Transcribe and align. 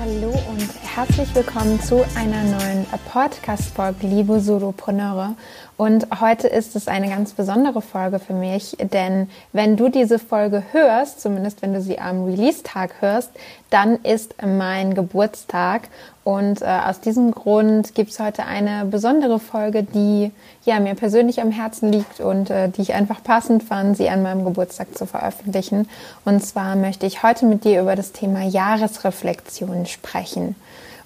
Hallo 0.00 0.30
und 0.30 0.66
herzlich 0.82 1.34
willkommen 1.34 1.78
zu 1.78 2.06
einer 2.16 2.42
neuen 2.42 2.86
Podcast-Folge, 3.12 4.06
liebe 4.06 4.40
Solopreneure. 4.40 5.36
Und 5.76 6.06
heute 6.22 6.48
ist 6.48 6.74
es 6.74 6.88
eine 6.88 7.10
ganz 7.10 7.34
besondere 7.34 7.82
Folge 7.82 8.18
für 8.18 8.32
mich, 8.32 8.78
denn 8.80 9.28
wenn 9.52 9.76
du 9.76 9.90
diese 9.90 10.18
Folge 10.18 10.62
hörst, 10.72 11.20
zumindest 11.20 11.60
wenn 11.60 11.74
du 11.74 11.82
sie 11.82 11.98
am 11.98 12.24
Release-Tag 12.24 13.02
hörst, 13.02 13.30
dann 13.70 13.96
ist 14.02 14.34
mein 14.44 14.94
Geburtstag. 14.94 15.88
Und 16.24 16.60
äh, 16.60 16.66
aus 16.66 17.00
diesem 17.00 17.30
Grund 17.30 17.94
gibt 17.94 18.10
es 18.10 18.20
heute 18.20 18.44
eine 18.44 18.84
besondere 18.84 19.38
Folge, 19.38 19.82
die 19.82 20.32
ja 20.64 20.78
mir 20.78 20.94
persönlich 20.94 21.40
am 21.40 21.50
Herzen 21.50 21.90
liegt 21.90 22.20
und 22.20 22.50
äh, 22.50 22.68
die 22.68 22.82
ich 22.82 22.94
einfach 22.94 23.22
passend 23.22 23.62
fand, 23.62 23.96
sie 23.96 24.10
an 24.10 24.22
meinem 24.22 24.44
Geburtstag 24.44 24.96
zu 24.96 25.06
veröffentlichen. 25.06 25.88
Und 26.24 26.44
zwar 26.44 26.76
möchte 26.76 27.06
ich 27.06 27.22
heute 27.22 27.46
mit 27.46 27.64
dir 27.64 27.80
über 27.80 27.96
das 27.96 28.12
Thema 28.12 28.42
Jahresreflexion 28.42 29.86
sprechen. 29.86 30.56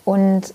Und 0.05 0.53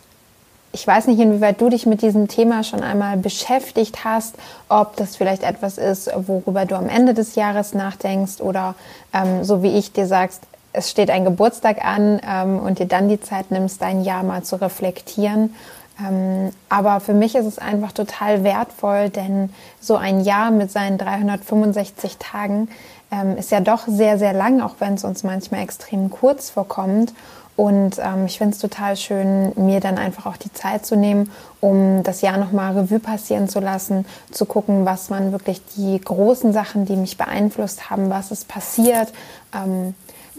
ich 0.71 0.85
weiß 0.85 1.07
nicht, 1.07 1.19
inwieweit 1.19 1.59
du 1.61 1.69
dich 1.69 1.85
mit 1.85 2.01
diesem 2.01 2.27
Thema 2.27 2.63
schon 2.63 2.83
einmal 2.83 3.17
beschäftigt 3.17 4.03
hast, 4.03 4.35
ob 4.67 4.95
das 4.97 5.15
vielleicht 5.15 5.43
etwas 5.43 5.77
ist, 5.77 6.11
worüber 6.15 6.65
du 6.65 6.75
am 6.75 6.89
Ende 6.89 7.13
des 7.13 7.35
Jahres 7.35 7.73
nachdenkst 7.73 8.39
oder 8.41 8.75
ähm, 9.13 9.43
so 9.43 9.63
wie 9.63 9.77
ich 9.77 9.93
dir 9.93 10.05
sagst, 10.05 10.43
es 10.73 10.89
steht 10.89 11.09
ein 11.09 11.25
Geburtstag 11.25 11.83
an 11.83 12.19
ähm, 12.27 12.59
und 12.59 12.79
dir 12.79 12.85
dann 12.85 13.09
die 13.09 13.19
Zeit 13.19 13.51
nimmst, 13.51 13.81
dein 13.81 14.03
Jahr 14.03 14.23
mal 14.23 14.43
zu 14.43 14.55
reflektieren. 14.61 15.55
Ähm, 15.99 16.51
aber 16.69 16.99
für 16.99 17.13
mich 17.13 17.35
ist 17.35 17.45
es 17.45 17.59
einfach 17.59 17.91
total 17.91 18.43
wertvoll, 18.43 19.09
denn 19.09 19.51
so 19.79 19.95
ein 19.95 20.21
Jahr 20.21 20.51
mit 20.51 20.71
seinen 20.71 20.97
365 20.97 22.17
Tagen 22.17 22.69
ähm, 23.11 23.37
ist 23.37 23.51
ja 23.51 23.59
doch 23.59 23.87
sehr, 23.87 24.17
sehr 24.17 24.33
lang, 24.33 24.61
auch 24.61 24.75
wenn 24.79 24.93
es 24.93 25.03
uns 25.03 25.23
manchmal 25.23 25.63
extrem 25.63 26.09
kurz 26.09 26.49
vorkommt. 26.49 27.13
Und 27.55 27.99
ähm, 27.99 28.25
ich 28.25 28.37
finde 28.37 28.53
es 28.53 28.61
total 28.61 28.95
schön, 28.95 29.51
mir 29.57 29.81
dann 29.81 29.97
einfach 29.97 30.27
auch 30.27 30.37
die 30.37 30.53
Zeit 30.53 30.85
zu 30.85 30.95
nehmen, 30.95 31.29
um 31.59 32.03
das 32.03 32.21
Jahr 32.21 32.37
nochmal 32.37 32.77
Revue 32.77 32.99
passieren 32.99 33.49
zu 33.49 33.59
lassen, 33.59 34.05
zu 34.31 34.45
gucken, 34.45 34.85
was 34.85 35.09
man 35.09 35.33
wirklich 35.33 35.61
die 35.75 35.99
großen 35.99 36.53
Sachen, 36.53 36.85
die 36.85 36.95
mich 36.95 37.17
beeinflusst 37.17 37.89
haben, 37.89 38.09
was 38.09 38.31
ist 38.31 38.47
passiert. 38.47 39.11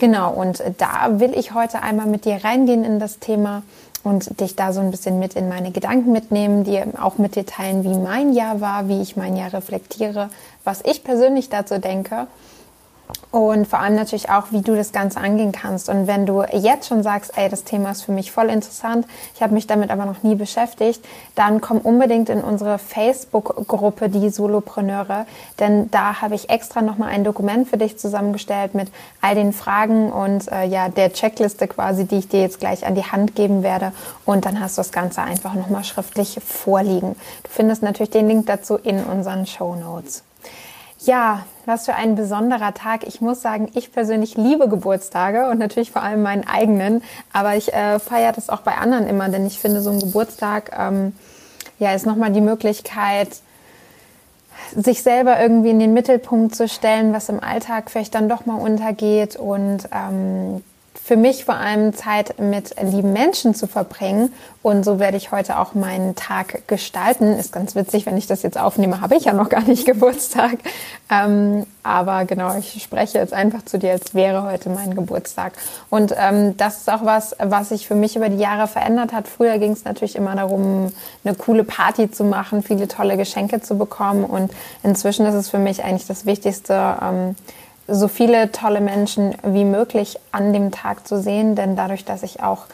Genau, 0.01 0.33
und 0.33 0.63
da 0.79 1.21
will 1.21 1.37
ich 1.37 1.53
heute 1.53 1.83
einmal 1.83 2.07
mit 2.07 2.25
dir 2.25 2.43
reingehen 2.43 2.85
in 2.85 2.99
das 2.99 3.19
Thema 3.19 3.63
und 4.03 4.41
dich 4.41 4.57
da 4.57 4.73
so 4.73 4.81
ein 4.81 4.91
bisschen 4.91 5.19
mit 5.19 5.35
in 5.35 5.47
meine 5.47 5.73
Gedanken 5.73 6.11
mitnehmen, 6.11 6.65
dir 6.65 6.87
auch 6.99 7.19
mit 7.19 7.37
dir 7.37 7.45
teilen, 7.45 7.85
wie 7.85 7.99
mein 7.99 8.33
Jahr 8.33 8.63
war, 8.63 8.89
wie 8.89 9.03
ich 9.03 9.19
mein 9.19 9.37
Jahr 9.37 9.53
reflektiere, 9.53 10.31
was 10.65 10.83
ich 10.87 11.05
persönlich 11.05 11.51
dazu 11.51 11.79
denke 11.79 12.29
und 13.31 13.67
vor 13.67 13.79
allem 13.79 13.95
natürlich 13.95 14.29
auch, 14.31 14.45
wie 14.51 14.63
du 14.63 14.75
das 14.75 14.93
Ganze 14.93 15.21
angehen 15.21 15.53
kannst. 15.53 15.89
Und 15.89 16.07
wenn 16.07 16.27
du 16.27 16.43
jetzt 16.53 16.89
schon 16.89 17.03
sagst, 17.03 17.33
ey, 17.37 17.49
das 17.49 17.65
Thema 17.65 17.93
ist 17.93 18.03
für 18.03 18.13
mich 18.13 18.33
voll 18.33 18.49
interessant, 18.49 19.07
ich 19.35 19.43
habe 19.43 19.55
mich 19.55 19.67
damit 19.67 19.91
aber 19.91 20.05
noch 20.05 20.23
nie 20.23 20.35
beschäftigt, 20.35 21.05
dann 21.35 21.61
komm 21.61 21.79
unbedingt 21.79 22.29
in 22.29 22.43
unsere 22.43 22.79
Facebook-Gruppe, 22.79 24.09
die 24.09 24.31
Solopreneure, 24.31 25.27
denn 25.59 25.91
da 25.91 26.21
habe 26.21 26.35
ich 26.35 26.51
extra 26.51 26.83
nochmal 26.83 27.11
ein 27.11 27.25
Dokument 27.25 27.69
für 27.69 27.77
dich 27.77 27.99
zusammengestellt 27.99 28.75
mit 28.75 28.89
all 29.21 29.35
den 29.35 29.53
Fragen 29.53 30.11
und 30.13 30.51
äh, 30.51 30.65
ja, 30.65 30.89
der 30.89 31.13
Checkliste 31.13 31.69
quasi, 31.69 32.07
die 32.07 32.19
ich 32.19 32.29
dir 32.29 32.41
jetzt 32.41 32.61
gleich 32.61 32.87
an 32.87 32.95
die 32.95 33.05
Hand 33.05 33.35
geben 33.35 33.63
werde. 33.63 33.93
Und 34.25 34.45
dann 34.45 34.61
hast 34.61 34.77
du 34.77 34.81
das 34.81 34.93
Ganze 34.93 35.23
einfach 35.23 35.55
nochmal 35.55 35.85
schriftlich 35.85 36.39
vorliegen. 36.45 37.17
Du 37.43 37.51
findest 37.51 37.83
natürlich 37.83 38.11
den 38.11 38.29
Link 38.29 38.47
dazu 38.47 38.77
in 38.77 39.03
unseren 39.05 39.47
Show 39.47 39.75
Notes. 39.75 40.25
Ja, 41.03 41.47
was 41.65 41.87
für 41.87 41.95
ein 41.95 42.15
besonderer 42.15 42.75
Tag. 42.75 43.07
Ich 43.07 43.23
muss 43.23 43.41
sagen, 43.41 43.71
ich 43.75 43.91
persönlich 43.91 44.37
liebe 44.37 44.69
Geburtstage 44.69 45.49
und 45.49 45.59
natürlich 45.59 45.93
vor 45.93 46.03
allem 46.03 46.23
meinen 46.23 46.47
eigenen, 46.47 47.03
aber 47.33 47.57
ich 47.57 47.73
äh, 47.73 47.99
feiere 47.99 48.33
das 48.33 48.51
auch 48.51 48.61
bei 48.61 48.75
anderen 48.75 49.09
immer, 49.09 49.31
denn 49.31 49.47
ich 49.47 49.59
finde, 49.59 49.81
so 49.81 49.91
ein 49.91 49.99
Geburtstag 49.99 50.73
ähm, 50.79 51.15
ja, 51.79 51.95
ist 51.95 52.05
nochmal 52.05 52.33
die 52.33 52.43
Möglichkeit, 52.43 53.29
sich 54.77 55.03
selber 55.03 55.41
irgendwie 55.41 55.71
in 55.71 55.79
den 55.79 55.95
Mittelpunkt 55.95 56.55
zu 56.55 56.69
stellen, 56.69 57.15
was 57.15 57.31
im 57.31 57.43
Alltag 57.43 57.91
vielleicht 57.91 58.15
dann 58.15 58.29
doch 58.29 58.45
mal 58.45 58.61
untergeht 58.61 59.37
und 59.37 59.89
ähm, 59.93 60.63
für 60.95 61.17
mich 61.17 61.45
vor 61.45 61.55
allem 61.55 61.93
Zeit 61.95 62.39
mit 62.39 62.75
lieben 62.81 63.13
Menschen 63.13 63.55
zu 63.55 63.67
verbringen. 63.67 64.33
Und 64.63 64.85
so 64.85 64.99
werde 64.99 65.17
ich 65.17 65.33
heute 65.33 65.59
auch 65.59 65.75
meinen 65.75 66.15
Tag 66.15 66.69
gestalten. 66.69 67.37
Ist 67.39 67.53
ganz 67.53 67.75
witzig, 67.75 68.07
wenn 68.07 68.17
ich 68.17 68.27
das 68.27 68.43
jetzt 68.43 68.59
aufnehme, 68.59 69.01
habe 69.01 69.17
ich 69.17 69.25
ja 69.25 69.33
noch 69.33 69.49
gar 69.49 69.63
nicht 69.63 69.87
Geburtstag. 69.87 70.59
Ähm, 71.11 71.67
aber 71.83 72.27
genau, 72.27 72.57
ich 72.59 72.83
spreche 72.83 73.19
jetzt 73.19 73.33
einfach 73.33 73.65
zu 73.65 73.79
dir, 73.79 73.93
als 73.93 74.15
wäre 74.15 74.43
heute 74.43 74.69
mein 74.69 74.95
Geburtstag. 74.95 75.55
Und 75.91 76.15
ähm, 76.17 76.57
das 76.57 76.79
ist 76.79 76.91
auch 76.91 77.05
was, 77.05 77.35
was 77.39 77.71
sich 77.71 77.87
für 77.87 77.95
mich 77.95 78.17
über 78.17 78.29
die 78.29 78.39
Jahre 78.39 78.67
verändert 78.67 79.13
hat. 79.13 79.29
Früher 79.29 79.59
ging 79.59 79.73
es 79.73 79.85
natürlich 79.85 80.17
immer 80.17 80.35
darum, 80.37 80.93
eine 81.25 81.35
coole 81.35 81.65
Party 81.65 82.11
zu 82.11 82.25
machen, 82.25 82.63
viele 82.63 82.89
tolle 82.89 83.17
Geschenke 83.17 83.61
zu 83.61 83.79
bekommen. 83.79 84.25
Und 84.25 84.53
inzwischen 84.83 85.25
ist 85.27 85.35
es 85.35 85.49
für 85.49 85.59
mich 85.59 85.83
eigentlich 85.85 86.07
das 86.07 86.27
Wichtigste, 86.27 86.97
ähm, 87.03 87.37
so 87.91 88.09
viele 88.09 88.53
tolle 88.53 88.81
Menschen 88.81 89.35
wie 89.43 89.65
möglich 89.65 90.19
an 90.33 90.53
dem 90.53 90.71
Tag 90.71 91.07
zu 91.07 91.21
sehen, 91.21 91.55
denn 91.55 91.77
dadurch, 91.77 92.05
dass 92.05 92.23
ich 92.23 92.43
auch 92.43 92.67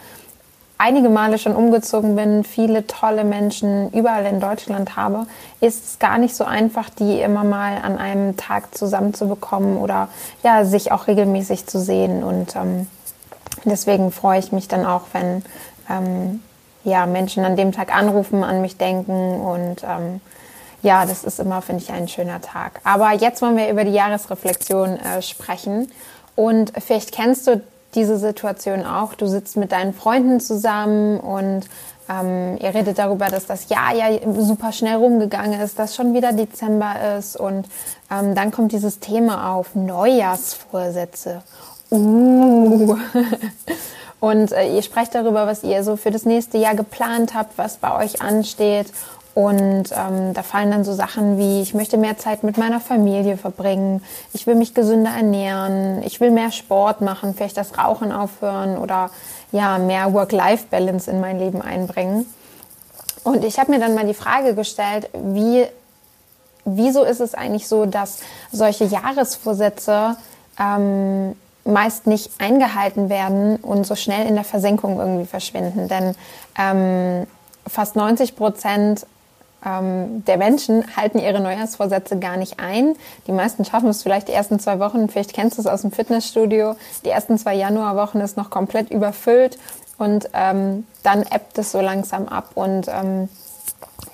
einige 0.79 1.09
Male 1.09 1.39
schon 1.39 1.57
umgezogen 1.57 2.17
bin, 2.17 2.45
viele 2.45 2.87
tolle 2.87 3.25
Menschen 3.25 3.91
überall 3.93 4.27
in 4.27 4.41
Deutschland 4.41 4.97
habe, 4.97 5.27
ist 5.61 5.85
es 5.85 5.99
gar 5.99 6.19
nicht 6.19 6.37
so 6.37 6.45
einfach, 6.45 6.91
die 6.91 7.21
immer 7.21 7.45
mal 7.45 7.79
an 7.83 7.99
einem 7.99 8.37
Tag 8.37 8.75
zusammenzubekommen 8.77 9.79
oder 9.79 10.09
ja, 10.43 10.65
sich 10.65 10.93
auch 10.93 11.07
regelmäßig 11.07 11.67
zu 11.67 11.79
sehen. 11.81 12.23
Und 12.23 12.57
ähm, 12.57 12.87
deswegen 13.65 14.13
freue 14.13 14.39
ich 14.39 14.53
mich 14.53 14.69
dann 14.69 14.85
auch, 14.85 15.03
wenn 15.13 15.45
ähm, 15.89 16.43
ja, 16.85 17.07
Menschen 17.07 17.45
an 17.45 17.57
dem 17.57 17.73
Tag 17.73 17.95
anrufen, 17.97 18.45
an 18.45 18.61
mich 18.61 18.77
denken 18.77 19.41
und 19.41 19.83
ähm, 19.83 20.21
ja, 20.87 21.05
das 21.05 21.25
ist 21.25 21.41
immer, 21.41 21.63
finde 21.63 21.83
ich, 21.83 21.91
ein 21.91 22.07
schöner 22.07 22.41
Tag. 22.41 22.81
Aber 22.85 23.13
jetzt 23.13 23.43
wollen 23.43 23.57
wir 23.57 23.69
über 23.69 23.83
die 23.83 23.91
Jahresreflexion 23.91 24.97
äh, 25.01 25.21
sprechen. 25.21 25.91
Und 26.37 26.73
vielleicht 26.79 27.11
kennst 27.11 27.49
du 27.49 27.61
diese 27.97 28.19
Situation 28.19 28.87
auch. 28.87 29.15
Du 29.15 29.27
sitzt 29.27 29.57
mit 29.57 29.73
deinen 29.73 29.93
Freunden 29.93 30.39
zusammen 30.39 31.19
und 31.19 31.63
ähm, 32.09 32.57
ihr 32.61 32.73
redet 32.73 33.01
darüber, 33.01 33.27
dass 33.27 33.47
das 33.47 33.69
Jahr 33.69 33.95
ja 33.97 34.17
super 34.39 34.71
schnell 34.71 34.95
rumgegangen 34.95 35.61
ist, 35.61 35.77
dass 35.77 35.97
schon 35.97 36.15
wieder 36.15 36.33
Dezember 36.33 37.17
ist 37.19 37.37
und 37.37 37.67
ähm, 38.09 38.37
dann 38.37 38.53
kommt 38.53 38.71
dieses 38.71 39.01
Thema 39.01 39.55
auf 39.55 39.75
Neujahrsvorsätze. 39.75 41.43
Uh. 41.91 42.97
und 44.21 44.53
äh, 44.53 44.73
ihr 44.73 44.83
sprecht 44.83 45.17
darüber, 45.17 45.49
was 45.49 45.65
ihr 45.65 45.83
so 45.83 45.97
für 45.97 46.13
das 46.13 46.25
nächste 46.25 46.59
Jahr 46.59 46.77
geplant 46.77 47.35
habt, 47.35 47.59
was 47.59 47.79
bei 47.79 47.93
euch 48.05 48.23
ansteht 48.23 48.87
und 49.37 49.93
ähm, 49.93 50.33
da 50.33 50.43
fallen 50.43 50.71
dann 50.71 50.83
so 50.83 50.95
Sachen 50.95 51.37
wie, 51.37 51.61
ich 51.61 51.75
möchte 51.75 51.99
mehr 51.99 52.17
Zeit 52.17 52.43
mit 52.43 52.57
meiner 52.57 52.81
Familie 52.81 53.37
verbringen, 53.37 54.03
ich 54.33 54.47
will 54.47 54.55
mich 54.55 54.73
gesünder 54.73 55.11
ernähren, 55.11 56.03
ich 56.05 56.21
will 56.21 56.31
mehr 56.31 56.51
Sport 56.51 57.03
machen, 57.03 57.35
vielleicht 57.35 57.59
das 57.59 57.77
Rauchen 57.77 58.13
aufhören 58.13 58.79
oder 58.79 59.11
ja, 59.53 59.77
mehr 59.77 60.15
Work-Life-Balance 60.15 61.11
in 61.11 61.21
mein 61.21 61.39
Leben 61.39 61.61
einbringen. 61.61 62.25
Und 63.25 63.45
ich 63.45 63.59
habe 63.59 63.73
mir 63.73 63.79
dann 63.79 63.95
mal 63.95 64.07
die 64.07 64.15
Frage 64.15 64.55
gestellt, 64.55 65.11
wie, 65.13 65.67
wieso 66.65 67.05
ist 67.05 67.21
es 67.21 67.35
eigentlich 67.35 67.69
so, 67.69 67.85
dass 67.85 68.21
solche 68.53 68.85
Jahresvorsätze 68.85 70.17
ähm, 70.59 71.37
meist 71.67 72.07
nicht 72.07 72.31
eingehalten 72.39 73.11
werden 73.11 73.57
und 73.57 73.87
so 73.87 73.97
schnell 73.97 74.27
in 74.27 74.35
der 74.35 74.45
Versenkung 74.45 74.99
irgendwie 74.99 75.27
verschwinden? 75.27 75.89
Denn 75.89 76.15
ähm, 76.59 77.27
fast 77.67 77.97
90 77.97 78.35
Prozent 78.35 79.07
ähm, 79.65 80.25
der 80.25 80.37
Menschen 80.37 80.85
halten 80.97 81.19
ihre 81.19 81.41
Neujahrsvorsätze 81.41 82.19
gar 82.19 82.37
nicht 82.37 82.61
ein. 82.61 82.95
Die 83.27 83.33
meisten 83.33 83.65
schaffen 83.65 83.89
es 83.89 84.03
vielleicht 84.03 84.29
die 84.29 84.33
ersten 84.33 84.59
zwei 84.59 84.79
Wochen. 84.79 85.09
Vielleicht 85.09 85.33
kennst 85.33 85.59
du 85.59 85.63
es 85.63 85.67
aus 85.67 85.83
dem 85.83 85.93
Fitnessstudio. 85.93 86.77
Die 87.05 87.11
ersten 87.11 87.39
zwei 87.39 87.55
Januarwochen 87.55 88.21
ist 88.21 88.37
noch 88.37 88.51
komplett 88.51 88.91
überfüllt 88.91 89.59
und 89.99 90.29
ähm, 90.35 90.87
dann 91.03 91.23
ebbt 91.23 91.59
es 91.59 91.73
so 91.73 91.81
langsam 91.81 92.29
ab 92.29 92.51
und 92.55 92.89
ähm, 92.89 93.29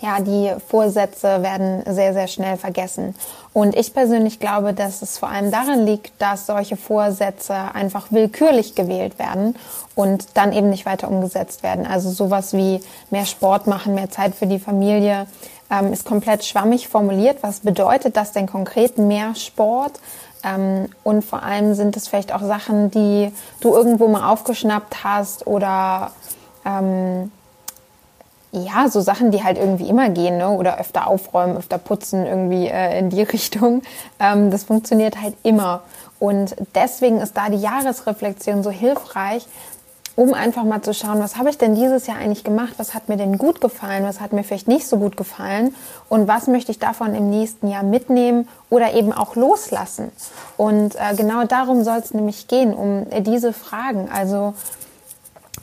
ja, 0.02 0.20
die 0.20 0.52
Vorsätze 0.68 1.42
werden 1.42 1.82
sehr, 1.86 2.12
sehr 2.12 2.26
schnell 2.26 2.56
vergessen. 2.56 3.14
Und 3.52 3.76
ich 3.76 3.94
persönlich 3.94 4.40
glaube, 4.40 4.72
dass 4.72 5.00
es 5.00 5.16
vor 5.16 5.28
allem 5.28 5.50
daran 5.50 5.86
liegt, 5.86 6.20
dass 6.20 6.46
solche 6.46 6.76
Vorsätze 6.76 7.54
einfach 7.54 8.10
willkürlich 8.10 8.74
gewählt 8.74 9.18
werden 9.18 9.56
und 9.94 10.36
dann 10.36 10.52
eben 10.52 10.70
nicht 10.70 10.86
weiter 10.86 11.08
umgesetzt 11.08 11.62
werden. 11.62 11.86
Also 11.86 12.10
sowas 12.10 12.52
wie 12.52 12.80
mehr 13.10 13.26
Sport 13.26 13.68
machen, 13.68 13.94
mehr 13.94 14.10
Zeit 14.10 14.34
für 14.34 14.46
die 14.46 14.58
Familie 14.58 15.26
ähm, 15.70 15.92
ist 15.92 16.04
komplett 16.04 16.44
schwammig 16.44 16.88
formuliert. 16.88 17.38
Was 17.42 17.60
bedeutet 17.60 18.16
das 18.16 18.32
denn 18.32 18.46
konkret 18.46 18.98
mehr 18.98 19.36
Sport? 19.36 20.00
Ähm, 20.44 20.88
und 21.04 21.24
vor 21.24 21.44
allem 21.44 21.74
sind 21.74 21.96
es 21.96 22.08
vielleicht 22.08 22.34
auch 22.34 22.42
Sachen, 22.42 22.90
die 22.90 23.32
du 23.60 23.72
irgendwo 23.72 24.08
mal 24.08 24.30
aufgeschnappt 24.32 25.04
hast 25.04 25.46
oder 25.46 26.10
ähm, 26.64 27.30
ja, 28.52 28.88
so 28.88 29.00
Sachen, 29.00 29.30
die 29.30 29.42
halt 29.42 29.56
irgendwie 29.56 29.88
immer 29.88 30.10
gehen, 30.10 30.36
ne? 30.36 30.50
oder 30.50 30.78
öfter 30.78 31.06
aufräumen, 31.06 31.56
öfter 31.56 31.78
putzen, 31.78 32.26
irgendwie 32.26 32.68
äh, 32.68 32.98
in 32.98 33.08
die 33.08 33.22
Richtung. 33.22 33.82
Ähm, 34.20 34.50
das 34.50 34.64
funktioniert 34.64 35.20
halt 35.20 35.34
immer. 35.42 35.82
Und 36.20 36.54
deswegen 36.74 37.18
ist 37.20 37.36
da 37.36 37.48
die 37.48 37.56
Jahresreflexion 37.56 38.62
so 38.62 38.70
hilfreich, 38.70 39.46
um 40.14 40.34
einfach 40.34 40.64
mal 40.64 40.82
zu 40.82 40.92
schauen, 40.92 41.20
was 41.20 41.36
habe 41.36 41.48
ich 41.48 41.56
denn 41.56 41.74
dieses 41.74 42.06
Jahr 42.06 42.18
eigentlich 42.18 42.44
gemacht, 42.44 42.74
was 42.76 42.92
hat 42.92 43.08
mir 43.08 43.16
denn 43.16 43.38
gut 43.38 43.62
gefallen, 43.62 44.04
was 44.04 44.20
hat 44.20 44.34
mir 44.34 44.44
vielleicht 44.44 44.68
nicht 44.68 44.86
so 44.86 44.98
gut 44.98 45.16
gefallen 45.16 45.74
und 46.10 46.28
was 46.28 46.46
möchte 46.46 46.70
ich 46.70 46.78
davon 46.78 47.14
im 47.14 47.30
nächsten 47.30 47.68
Jahr 47.68 47.82
mitnehmen 47.82 48.46
oder 48.68 48.92
eben 48.92 49.12
auch 49.12 49.36
loslassen. 49.36 50.12
Und 50.58 50.96
äh, 50.96 51.14
genau 51.16 51.44
darum 51.44 51.82
soll 51.82 51.98
es 51.98 52.12
nämlich 52.12 52.46
gehen, 52.46 52.74
um 52.74 53.06
äh, 53.10 53.22
diese 53.22 53.54
Fragen. 53.54 54.10
Also 54.12 54.52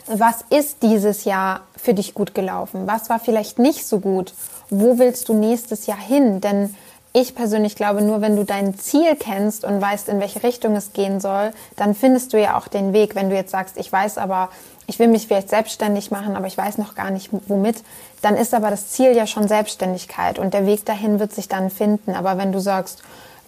was 0.07 0.43
ist 0.49 0.81
dieses 0.81 1.23
Jahr 1.25 1.61
für 1.81 1.93
dich 1.93 2.13
gut 2.13 2.35
gelaufen? 2.35 2.87
Was 2.87 3.09
war 3.09 3.19
vielleicht 3.19 3.59
nicht 3.59 3.87
so 3.87 3.99
gut? 3.99 4.33
Wo 4.69 4.99
willst 4.99 5.29
du 5.29 5.33
nächstes 5.33 5.87
Jahr 5.87 5.99
hin? 5.99 6.41
Denn 6.41 6.75
ich 7.11 7.33
persönlich 7.33 7.75
glaube, 7.75 8.01
nur 8.01 8.21
wenn 8.21 8.35
du 8.35 8.43
dein 8.43 8.77
Ziel 8.77 9.15
kennst 9.15 9.65
und 9.65 9.81
weißt, 9.81 10.09
in 10.09 10.19
welche 10.19 10.43
Richtung 10.43 10.75
es 10.75 10.93
gehen 10.93 11.19
soll, 11.19 11.51
dann 11.75 11.95
findest 11.95 12.33
du 12.33 12.39
ja 12.39 12.57
auch 12.57 12.67
den 12.67 12.93
Weg. 12.93 13.15
Wenn 13.15 13.29
du 13.29 13.35
jetzt 13.35 13.51
sagst, 13.51 13.77
ich 13.77 13.91
weiß 13.91 14.19
aber, 14.19 14.49
ich 14.85 14.99
will 14.99 15.07
mich 15.07 15.27
vielleicht 15.27 15.49
selbstständig 15.49 16.11
machen, 16.11 16.35
aber 16.35 16.47
ich 16.47 16.57
weiß 16.57 16.77
noch 16.77 16.95
gar 16.95 17.09
nicht 17.09 17.29
womit, 17.47 17.83
dann 18.21 18.35
ist 18.35 18.53
aber 18.53 18.69
das 18.69 18.89
Ziel 18.89 19.15
ja 19.15 19.25
schon 19.25 19.47
Selbstständigkeit 19.47 20.37
und 20.37 20.53
der 20.53 20.65
Weg 20.65 20.85
dahin 20.85 21.19
wird 21.19 21.33
sich 21.33 21.47
dann 21.47 21.69
finden. 21.69 22.13
Aber 22.13 22.37
wenn 22.37 22.51
du 22.51 22.59
sagst, 22.59 23.01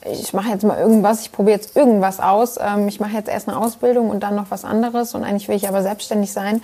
ich 0.09 0.33
mache 0.33 0.49
jetzt 0.49 0.63
mal 0.63 0.79
irgendwas, 0.79 1.21
ich 1.21 1.31
probiere 1.31 1.57
jetzt 1.57 1.75
irgendwas 1.75 2.19
aus, 2.19 2.57
ähm, 2.59 2.87
ich 2.87 2.99
mache 2.99 3.13
jetzt 3.13 3.29
erst 3.29 3.47
eine 3.47 3.57
Ausbildung 3.57 4.09
und 4.09 4.21
dann 4.21 4.35
noch 4.35 4.49
was 4.49 4.65
anderes 4.65 5.13
und 5.13 5.23
eigentlich 5.23 5.47
will 5.47 5.55
ich 5.55 5.67
aber 5.67 5.83
selbstständig 5.83 6.31
sein, 6.31 6.61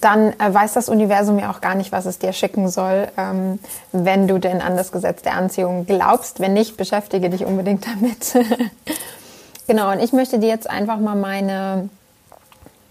dann 0.00 0.32
äh, 0.38 0.52
weiß 0.52 0.72
das 0.74 0.88
Universum 0.88 1.38
ja 1.38 1.50
auch 1.50 1.60
gar 1.60 1.74
nicht, 1.74 1.92
was 1.92 2.06
es 2.06 2.18
dir 2.18 2.32
schicken 2.32 2.68
soll, 2.68 3.08
ähm, 3.16 3.58
wenn 3.92 4.26
du 4.28 4.38
denn 4.38 4.60
an 4.60 4.76
das 4.76 4.92
Gesetz 4.92 5.22
der 5.22 5.34
Anziehung 5.34 5.86
glaubst. 5.86 6.40
Wenn 6.40 6.52
nicht, 6.52 6.76
beschäftige 6.76 7.30
dich 7.30 7.44
unbedingt 7.44 7.86
damit. 7.86 8.34
genau, 9.66 9.92
und 9.92 10.00
ich 10.00 10.12
möchte 10.12 10.38
dir 10.38 10.48
jetzt 10.48 10.68
einfach 10.68 10.98
mal 10.98 11.16
meine 11.16 11.88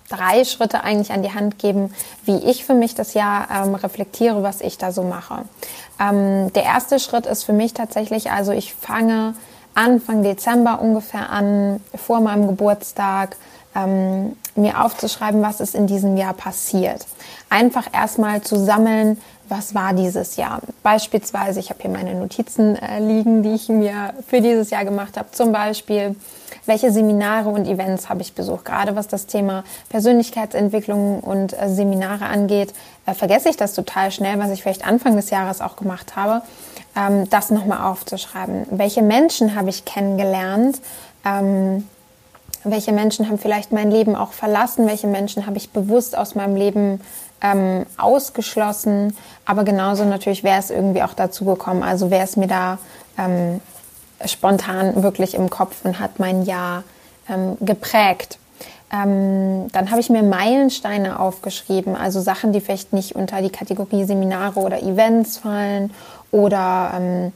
drei 0.10 0.46
Schritte 0.46 0.84
eigentlich 0.84 1.12
an 1.12 1.24
die 1.24 1.34
Hand 1.34 1.60
geben, 1.60 1.94
wie 2.26 2.38
ich 2.38 2.66
für 2.66 2.74
mich 2.74 2.96
das 2.96 3.14
Jahr 3.14 3.48
ähm, 3.52 3.76
reflektiere, 3.76 4.44
was 4.44 4.62
ich 4.62 4.78
da 4.78 4.92
so 4.92 5.04
mache. 5.04 5.44
Ähm, 6.00 6.54
der 6.54 6.64
erste 6.64 7.00
Schritt 7.00 7.26
ist 7.26 7.44
für 7.44 7.54
mich 7.54 7.74
tatsächlich, 7.74 8.32
also 8.32 8.52
ich 8.52 8.74
fange 8.74 9.34
Anfang 9.76 10.22
Dezember 10.22 10.82
ungefähr 10.82 11.30
an, 11.32 11.82
vor 11.96 12.20
meinem 12.22 12.48
Geburtstag, 12.48 13.36
ähm, 13.76 14.36
mir 14.56 14.84
aufzuschreiben, 14.84 15.42
was 15.42 15.60
ist 15.60 15.76
in 15.76 15.88
diesem 15.88 16.18
Jahr 16.18 16.34
passiert. 16.34 17.06
Einfach 17.50 17.88
erstmal 17.94 18.42
zu 18.42 18.58
sammeln, 18.58 19.20
was 19.50 19.76
war 19.76 19.94
dieses 19.94 20.36
Jahr. 20.36 20.62
Beispielsweise, 20.84 21.60
ich 21.60 21.70
habe 21.70 21.82
hier 21.82 21.92
meine 21.92 22.16
Notizen 22.16 22.76
äh, 22.76 23.00
liegen, 23.00 23.44
die 23.44 23.54
ich 23.54 23.70
mir 23.70 24.14
für 24.28 24.42
dieses 24.42 24.70
Jahr 24.70 24.86
gemacht 24.86 25.18
habe. 25.18 25.32
Zum 25.32 25.52
Beispiel, 25.52 26.16
welche 26.66 26.92
Seminare 26.92 27.50
und 27.50 27.68
Events 27.68 28.10
habe 28.10 28.22
ich 28.22 28.34
besucht. 28.34 28.66
Gerade 28.66 28.96
was 28.96 29.08
das 29.08 29.26
Thema 29.26 29.64
Persönlichkeitsentwicklung 29.90 31.20
und 31.20 31.54
äh, 31.60 31.70
Seminare 31.70 32.26
angeht, 32.26 32.74
äh, 33.06 33.14
vergesse 33.14 33.50
ich 33.50 33.58
das 33.58 33.74
total 33.74 34.12
schnell, 34.12 34.40
was 34.40 34.52
ich 34.52 34.62
vielleicht 34.62 34.88
Anfang 34.88 35.16
des 35.16 35.30
Jahres 35.30 35.62
auch 35.62 35.76
gemacht 35.76 36.16
habe 36.16 36.42
ähm, 36.96 37.30
das 37.30 37.50
nochmal 37.50 37.90
aufzuschreiben. 37.90 38.66
Welche 38.72 39.02
Menschen 39.02 39.56
habe 39.56 39.70
ich 39.70 39.86
kennengelernt? 39.86 40.82
Ähm, 41.26 41.88
welche 42.64 42.92
Menschen 42.92 43.28
haben 43.28 43.38
vielleicht 43.38 43.72
mein 43.72 43.92
Leben 43.92 44.16
auch 44.16 44.34
verlassen? 44.34 44.88
Welche 44.88 45.08
Menschen 45.08 45.46
habe 45.46 45.58
ich 45.58 45.72
bewusst 45.72 46.18
aus 46.18 46.36
meinem 46.36 46.56
Leben 46.56 47.02
ähm, 47.42 47.86
ausgeschlossen? 47.98 49.16
Aber 49.46 49.64
genauso 49.64 50.06
natürlich 50.06 50.44
wäre 50.44 50.60
es 50.60 50.70
irgendwie 50.70 51.04
auch 51.04 51.14
dazu 51.14 51.46
gekommen. 51.46 51.84
Also 51.84 52.10
wäre 52.10 52.24
es 52.24 52.38
mir 52.38 52.48
da 52.48 52.78
ähm, 53.18 53.60
spontan 54.26 55.04
wirklich 55.04 55.36
im 55.36 55.50
Kopf 55.50 55.84
und 55.84 56.00
hat 56.00 56.20
mein 56.20 56.44
Jahr 56.44 56.84
ähm, 57.30 57.58
geprägt. 57.60 58.40
Ähm, 58.92 59.70
dann 59.72 59.90
habe 59.90 60.00
ich 60.00 60.10
mir 60.10 60.22
Meilensteine 60.22 61.20
aufgeschrieben, 61.20 61.96
also 61.96 62.22
Sachen, 62.22 62.54
die 62.54 62.62
vielleicht 62.62 62.94
nicht 62.94 63.16
unter 63.16 63.42
die 63.42 63.50
Kategorie 63.50 64.06
Seminare 64.06 64.60
oder 64.60 64.84
Events 64.84 65.38
fallen 65.38 65.92
oder 66.32 66.92
ähm, 66.96 67.34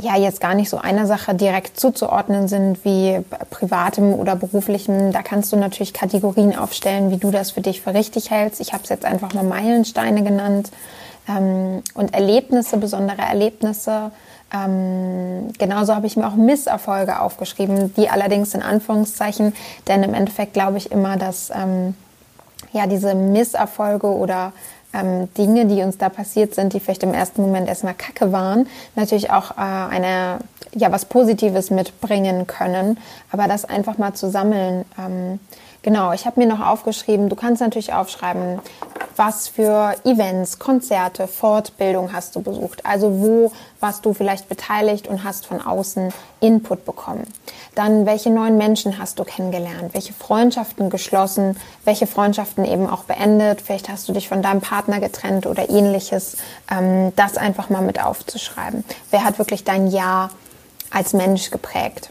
ja 0.00 0.16
jetzt 0.16 0.40
gar 0.40 0.54
nicht 0.54 0.70
so 0.70 0.78
einer 0.78 1.06
Sache 1.06 1.34
direkt 1.34 1.78
zuzuordnen 1.78 2.48
sind 2.48 2.84
wie 2.84 3.20
privatem 3.50 4.14
oder 4.14 4.36
beruflichem. 4.36 5.12
Da 5.12 5.22
kannst 5.22 5.52
du 5.52 5.56
natürlich 5.56 5.92
Kategorien 5.92 6.56
aufstellen, 6.56 7.10
wie 7.10 7.16
du 7.16 7.30
das 7.30 7.52
für 7.52 7.60
dich 7.60 7.80
für 7.80 7.94
richtig 7.94 8.30
hältst. 8.30 8.60
Ich 8.60 8.72
habe 8.72 8.82
es 8.82 8.88
jetzt 8.88 9.04
einfach 9.04 9.34
mal 9.34 9.44
Meilensteine 9.44 10.22
genannt 10.22 10.70
ähm, 11.28 11.82
und 11.94 12.14
Erlebnisse, 12.14 12.76
besondere 12.76 13.22
Erlebnisse. 13.22 14.10
Ähm, 14.52 15.52
genauso 15.58 15.94
habe 15.94 16.06
ich 16.06 16.16
mir 16.16 16.26
auch 16.26 16.34
Misserfolge 16.34 17.20
aufgeschrieben, 17.20 17.94
die 17.94 18.08
allerdings 18.08 18.54
in 18.54 18.62
Anführungszeichen, 18.62 19.54
denn 19.86 20.02
im 20.02 20.14
Endeffekt 20.14 20.54
glaube 20.54 20.78
ich 20.78 20.90
immer, 20.90 21.16
dass 21.16 21.50
ähm, 21.50 21.94
ja 22.72 22.86
diese 22.86 23.14
Misserfolge 23.14 24.08
oder 24.08 24.52
ähm, 24.92 25.32
Dinge, 25.34 25.66
die 25.66 25.82
uns 25.82 25.98
da 25.98 26.08
passiert 26.08 26.54
sind, 26.54 26.72
die 26.72 26.80
vielleicht 26.80 27.02
im 27.02 27.14
ersten 27.14 27.42
Moment 27.42 27.68
erstmal 27.68 27.94
Kacke 27.94 28.32
waren, 28.32 28.66
natürlich 28.96 29.30
auch 29.30 29.52
äh, 29.52 29.60
eine 29.60 30.38
ja 30.74 30.92
was 30.92 31.04
Positives 31.04 31.70
mitbringen 31.70 32.46
können. 32.46 32.98
Aber 33.30 33.48
das 33.48 33.64
einfach 33.64 33.98
mal 33.98 34.14
zu 34.14 34.30
sammeln. 34.30 34.84
Ähm, 34.98 35.40
genau, 35.82 36.12
ich 36.12 36.26
habe 36.26 36.40
mir 36.40 36.46
noch 36.46 36.64
aufgeschrieben. 36.64 37.28
Du 37.28 37.36
kannst 37.36 37.60
natürlich 37.60 37.92
aufschreiben, 37.92 38.60
was 39.20 39.48
für 39.48 39.94
Events, 40.04 40.58
Konzerte, 40.58 41.28
Fortbildung 41.28 42.10
hast 42.10 42.36
du 42.36 42.40
besucht? 42.40 42.86
Also 42.86 43.20
wo 43.20 43.52
warst 43.78 44.06
du 44.06 44.14
vielleicht 44.14 44.48
beteiligt 44.48 45.08
und 45.08 45.24
hast 45.24 45.44
von 45.44 45.60
außen 45.60 46.10
Input 46.40 46.86
bekommen? 46.86 47.26
Dann, 47.74 48.06
welche 48.06 48.30
neuen 48.30 48.56
Menschen 48.56 48.98
hast 48.98 49.18
du 49.18 49.24
kennengelernt? 49.24 49.92
Welche 49.92 50.14
Freundschaften 50.14 50.88
geschlossen? 50.88 51.58
Welche 51.84 52.06
Freundschaften 52.06 52.64
eben 52.64 52.88
auch 52.88 53.04
beendet? 53.04 53.60
Vielleicht 53.60 53.90
hast 53.90 54.08
du 54.08 54.14
dich 54.14 54.26
von 54.26 54.40
deinem 54.40 54.62
Partner 54.62 55.00
getrennt 55.00 55.46
oder 55.46 55.68
ähnliches. 55.68 56.38
Ähm, 56.70 57.12
das 57.14 57.36
einfach 57.36 57.68
mal 57.68 57.82
mit 57.82 58.02
aufzuschreiben. 58.02 58.84
Wer 59.10 59.22
hat 59.22 59.36
wirklich 59.36 59.64
dein 59.64 59.88
Jahr 59.88 60.30
als 60.90 61.12
Mensch 61.12 61.50
geprägt? 61.50 62.08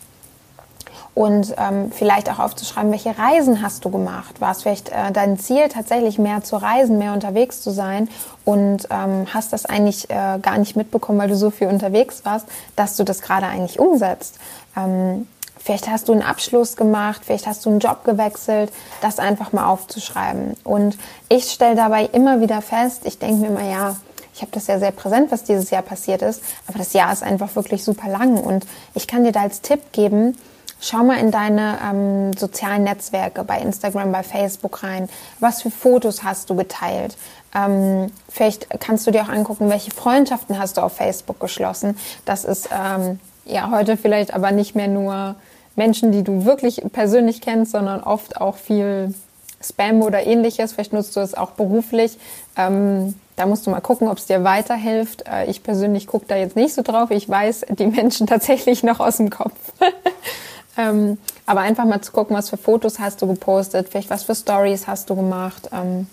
Und 1.16 1.54
ähm, 1.58 1.92
vielleicht 1.92 2.30
auch 2.30 2.40
aufzuschreiben, 2.40 2.92
welche 2.92 3.18
Reisen 3.18 3.62
hast 3.62 3.84
du 3.84 3.90
gemacht? 3.90 4.40
War 4.40 4.52
es 4.52 4.62
vielleicht 4.62 4.90
äh, 4.90 5.12
dein 5.12 5.38
Ziel, 5.38 5.68
tatsächlich 5.68 6.18
mehr 6.18 6.44
zu 6.44 6.56
reisen, 6.56 6.98
mehr 6.98 7.14
unterwegs 7.14 7.62
zu 7.62 7.72
sein 7.72 8.10
und 8.46 8.88
ähm, 8.90 9.28
hast 9.34 9.52
das 9.52 9.66
eigentlich 9.66 10.10
äh, 10.10 10.40
gar 10.42 10.58
nicht 10.58 10.76
mitbekommen, 10.76 11.20
weil 11.20 11.30
du 11.30 11.36
so 11.36 11.50
viel 11.50 11.68
unterwegs 11.68 12.24
warst, 12.26 12.48
dass 12.76 12.96
du 12.96 13.04
das 13.04 13.22
gerade 13.22 13.48
eigentlich 13.48 13.80
umsetzt? 13.80 14.38
Ähm, 14.78 15.28
vielleicht 15.58 15.90
hast 15.90 16.08
du 16.08 16.14
einen 16.14 16.22
Abschluss 16.22 16.76
gemacht, 16.78 17.22
vielleicht 17.26 17.48
hast 17.48 17.66
du 17.66 17.70
einen 17.70 17.80
Job 17.80 18.04
gewechselt, 18.04 18.72
das 19.02 19.20
einfach 19.20 19.52
mal 19.52 19.68
aufzuschreiben. 19.68 20.56
Und 20.64 20.98
ich 21.28 21.52
stelle 21.52 21.76
dabei 21.76 22.06
immer 22.06 22.42
wieder 22.42 22.62
fest, 22.62 23.02
ich 23.06 23.20
denke 23.20 23.42
mir 23.42 23.48
immer, 23.48 23.70
ja, 23.70 23.96
ich 24.34 24.42
habe 24.42 24.52
das 24.54 24.68
ja 24.68 24.80
sehr 24.80 24.92
präsent, 24.92 25.32
was 25.32 25.44
dieses 25.44 25.70
Jahr 25.70 25.82
passiert 25.82 26.22
ist, 26.22 26.42
aber 26.68 26.80
das 26.80 26.94
Jahr 26.94 27.12
ist 27.12 27.24
einfach 27.24 27.56
wirklich 27.58 27.84
super 27.84 28.08
lang 28.08 28.38
und 28.38 28.66
ich 28.94 29.06
kann 29.06 29.26
dir 29.26 29.34
da 29.34 29.42
als 29.42 29.60
Tipp 29.60 29.92
geben, 29.92 30.38
Schau 30.82 31.04
mal 31.04 31.20
in 31.20 31.32
deine 31.32 31.78
ähm, 31.84 32.34
sozialen 32.34 32.84
Netzwerke, 32.84 33.44
bei 33.44 33.60
Instagram, 33.60 34.12
bei 34.12 34.24
Facebook 34.24 34.82
rein. 34.84 35.10
Was 35.40 35.62
für 35.62 35.72
Fotos 35.72 36.24
hast 36.24 36.50
du 36.50 36.56
geteilt? 36.56 37.18
Ähm, 37.54 38.12
vielleicht 38.30 38.70
kannst 38.80 39.06
du 39.06 39.12
dir 39.12 39.24
auch 39.24 39.30
angucken, 39.30 39.70
welche 39.70 39.92
Freundschaften 39.92 40.58
hast 40.58 40.78
du 40.78 40.82
auf 40.82 40.94
Facebook 40.94 41.40
geschlossen. 41.40 41.98
Das 42.26 42.46
ist 42.46 42.70
ähm, 42.72 43.20
ja 43.46 43.72
heute 43.72 43.98
vielleicht 43.98 44.34
aber 44.34 44.52
nicht 44.52 44.76
mehr 44.76 44.88
nur 44.88 45.36
Menschen, 45.76 46.12
die 46.12 46.24
du 46.24 46.46
wirklich 46.46 46.82
persönlich 46.94 47.42
kennst, 47.42 47.72
sondern 47.72 48.02
oft 48.02 48.40
auch 48.40 48.56
viel 48.56 49.14
Spam 49.62 50.02
oder 50.02 50.26
ähnliches. 50.26 50.74
Vielleicht 50.74 50.94
nutzt 50.94 51.16
du 51.16 51.20
es 51.20 51.34
auch 51.34 51.52
beruflich. 51.52 52.18
Ähm, 52.56 53.16
Da 53.36 53.46
musst 53.46 53.66
du 53.66 53.72
mal 53.72 53.82
gucken, 53.82 54.08
ob 54.10 54.18
es 54.18 54.26
dir 54.26 54.44
weiterhilft. 54.44 55.26
Äh, 55.28 55.50
ich 55.50 55.64
persönlich 55.64 56.08
gucke 56.08 56.26
da 56.28 56.36
jetzt 56.36 56.56
nicht 56.56 56.74
so 56.74 56.82
drauf. 56.82 57.12
Ich 57.12 57.28
weiß 57.28 57.66
die 57.78 57.88
Menschen 57.88 58.28
tatsächlich 58.34 58.84
noch 58.84 59.00
aus 59.00 59.18
dem 59.18 59.30
Kopf. 59.30 59.56
ähm, 60.80 61.18
aber 61.46 61.62
einfach 61.62 61.86
mal 61.86 62.02
zu 62.02 62.12
gucken, 62.12 62.36
was 62.36 62.50
für 62.50 62.58
Fotos 62.58 63.00
hast 63.00 63.22
du 63.22 63.28
gepostet, 63.28 63.90
vielleicht 63.90 64.10
was 64.10 64.24
für 64.24 64.36
Stories 64.36 64.88
hast 64.88 65.10
du 65.10 65.16
gemacht. 65.16 65.70
Ähm, 65.74 66.08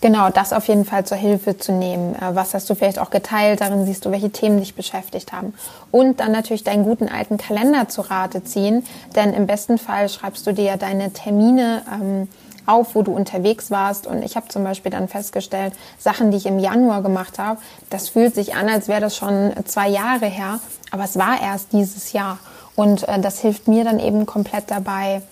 Genau, 0.00 0.28
das 0.28 0.52
auf 0.52 0.68
jeden 0.68 0.84
Fall 0.84 1.04
zur 1.06 1.16
Hilfe 1.16 1.56
zu 1.56 1.72
nehmen. 1.72 2.14
Äh, 2.14 2.34
was 2.34 2.54
hast 2.54 2.68
du 2.68 2.74
vielleicht 2.74 2.98
auch 2.98 3.10
geteilt? 3.10 3.60
Darin 3.60 3.86
siehst 3.86 4.04
du, 4.04 4.10
welche 4.10 4.30
Themen 4.30 4.58
dich 4.58 4.74
beschäftigt 4.74 5.32
haben. 5.32 5.54
Und 5.90 6.20
dann 6.20 6.32
natürlich 6.32 6.64
deinen 6.64 6.84
guten 6.84 7.08
alten 7.08 7.38
Kalender 7.38 7.88
zu 7.88 8.02
Rate 8.02 8.44
ziehen, 8.44 8.84
denn 9.14 9.32
im 9.32 9.46
besten 9.46 9.78
Fall 9.78 10.08
schreibst 10.08 10.46
du 10.46 10.52
dir 10.52 10.64
ja 10.64 10.76
deine 10.76 11.12
Termine 11.12 11.82
ähm, 11.92 12.28
auf, 12.66 12.94
wo 12.94 13.02
du 13.02 13.12
unterwegs 13.12 13.70
warst. 13.70 14.06
Und 14.06 14.22
ich 14.22 14.36
habe 14.36 14.48
zum 14.48 14.64
Beispiel 14.64 14.92
dann 14.92 15.08
festgestellt, 15.08 15.72
Sachen, 15.98 16.30
die 16.30 16.36
ich 16.36 16.46
im 16.46 16.58
Januar 16.58 17.02
gemacht 17.02 17.38
habe, 17.38 17.58
das 17.90 18.08
fühlt 18.10 18.34
sich 18.34 18.54
an, 18.54 18.68
als 18.68 18.88
wäre 18.88 19.00
das 19.00 19.16
schon 19.16 19.52
zwei 19.64 19.88
Jahre 19.88 20.26
her, 20.26 20.60
aber 20.90 21.04
es 21.04 21.16
war 21.16 21.40
erst 21.40 21.72
dieses 21.72 22.12
Jahr. 22.12 22.38
Und 22.76 23.08
äh, 23.08 23.18
das 23.18 23.40
hilft 23.40 23.66
mir 23.66 23.84
dann 23.84 23.98
eben 23.98 24.26
komplett 24.26 24.70
dabei, 24.70 25.22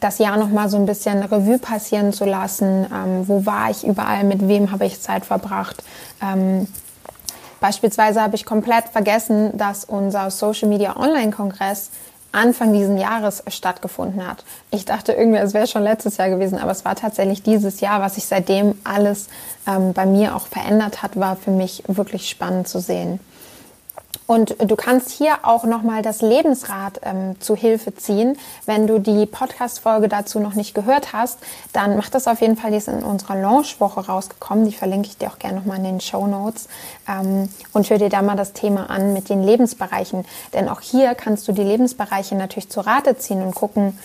das 0.00 0.18
Jahr 0.18 0.38
noch 0.38 0.48
mal 0.48 0.68
so 0.68 0.78
ein 0.78 0.86
bisschen 0.86 1.22
Revue 1.22 1.58
passieren 1.58 2.12
zu 2.12 2.24
lassen. 2.24 2.86
Ähm, 2.92 3.28
wo 3.28 3.44
war 3.46 3.70
ich 3.70 3.86
überall? 3.86 4.24
Mit 4.24 4.48
wem 4.48 4.72
habe 4.72 4.86
ich 4.86 5.00
Zeit 5.00 5.26
verbracht? 5.26 5.84
Ähm, 6.22 6.66
beispielsweise 7.60 8.22
habe 8.22 8.34
ich 8.34 8.46
komplett 8.46 8.88
vergessen, 8.88 9.56
dass 9.56 9.84
unser 9.84 10.30
Social 10.30 10.68
Media 10.68 10.96
Online 10.96 11.30
Kongress 11.30 11.90
Anfang 12.32 12.72
diesen 12.72 12.96
Jahres 12.96 13.42
stattgefunden 13.48 14.26
hat. 14.26 14.44
Ich 14.70 14.84
dachte 14.84 15.12
irgendwie, 15.12 15.38
es 15.40 15.52
wäre 15.52 15.66
schon 15.66 15.82
letztes 15.82 16.16
Jahr 16.16 16.30
gewesen, 16.30 16.58
aber 16.58 16.70
es 16.70 16.84
war 16.84 16.94
tatsächlich 16.94 17.42
dieses 17.42 17.80
Jahr, 17.80 18.00
was 18.00 18.14
sich 18.14 18.26
seitdem 18.26 18.76
alles 18.84 19.28
ähm, 19.66 19.92
bei 19.92 20.06
mir 20.06 20.36
auch 20.36 20.46
verändert 20.46 21.02
hat, 21.02 21.18
war 21.18 21.34
für 21.34 21.50
mich 21.50 21.82
wirklich 21.88 22.30
spannend 22.30 22.68
zu 22.68 22.80
sehen. 22.80 23.18
Und 24.30 24.54
du 24.60 24.76
kannst 24.76 25.10
hier 25.10 25.38
auch 25.42 25.64
nochmal 25.64 26.02
das 26.02 26.22
Lebensrad 26.22 27.00
ähm, 27.02 27.40
zu 27.40 27.56
Hilfe 27.56 27.96
ziehen. 27.96 28.38
Wenn 28.64 28.86
du 28.86 29.00
die 29.00 29.26
Podcast-Folge 29.26 30.06
dazu 30.06 30.38
noch 30.38 30.54
nicht 30.54 30.72
gehört 30.72 31.12
hast, 31.12 31.40
dann 31.72 31.96
mach 31.96 32.10
das 32.10 32.28
auf 32.28 32.40
jeden 32.40 32.56
Fall. 32.56 32.70
Die 32.70 32.76
ist 32.76 32.86
in 32.86 33.02
unserer 33.02 33.34
Launch-Woche 33.34 34.06
rausgekommen. 34.06 34.66
Die 34.66 34.72
verlinke 34.72 35.08
ich 35.08 35.18
dir 35.18 35.30
auch 35.30 35.40
gerne 35.40 35.58
nochmal 35.58 35.78
in 35.78 35.82
den 35.82 36.00
Show 36.00 36.28
Notes. 36.28 36.68
Ähm, 37.08 37.48
und 37.72 37.90
hör 37.90 37.98
dir 37.98 38.08
da 38.08 38.22
mal 38.22 38.36
das 38.36 38.52
Thema 38.52 38.88
an 38.88 39.14
mit 39.14 39.30
den 39.30 39.42
Lebensbereichen. 39.42 40.24
Denn 40.54 40.68
auch 40.68 40.80
hier 40.80 41.16
kannst 41.16 41.48
du 41.48 41.52
die 41.52 41.64
Lebensbereiche 41.64 42.36
natürlich 42.36 42.68
zu 42.68 42.82
Rate 42.82 43.18
ziehen 43.18 43.42
und 43.42 43.56
gucken, 43.56 43.98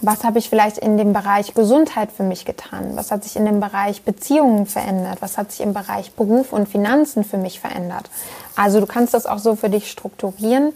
was 0.00 0.24
habe 0.24 0.38
ich 0.38 0.48
vielleicht 0.48 0.78
in 0.78 0.96
dem 0.96 1.12
Bereich 1.12 1.54
Gesundheit 1.54 2.10
für 2.12 2.22
mich 2.22 2.44
getan? 2.44 2.92
Was 2.94 3.10
hat 3.10 3.24
sich 3.24 3.36
in 3.36 3.44
dem 3.44 3.60
Bereich 3.60 4.02
Beziehungen 4.02 4.66
verändert? 4.66 5.18
Was 5.20 5.36
hat 5.36 5.52
sich 5.52 5.60
im 5.60 5.74
Bereich 5.74 6.12
Beruf 6.12 6.52
und 6.52 6.68
Finanzen 6.68 7.24
für 7.24 7.36
mich 7.36 7.60
verändert? 7.60 8.08
Also 8.56 8.80
du 8.80 8.86
kannst 8.86 9.14
das 9.14 9.26
auch 9.26 9.38
so 9.38 9.56
für 9.56 9.68
dich 9.68 9.90
strukturieren. 9.90 10.72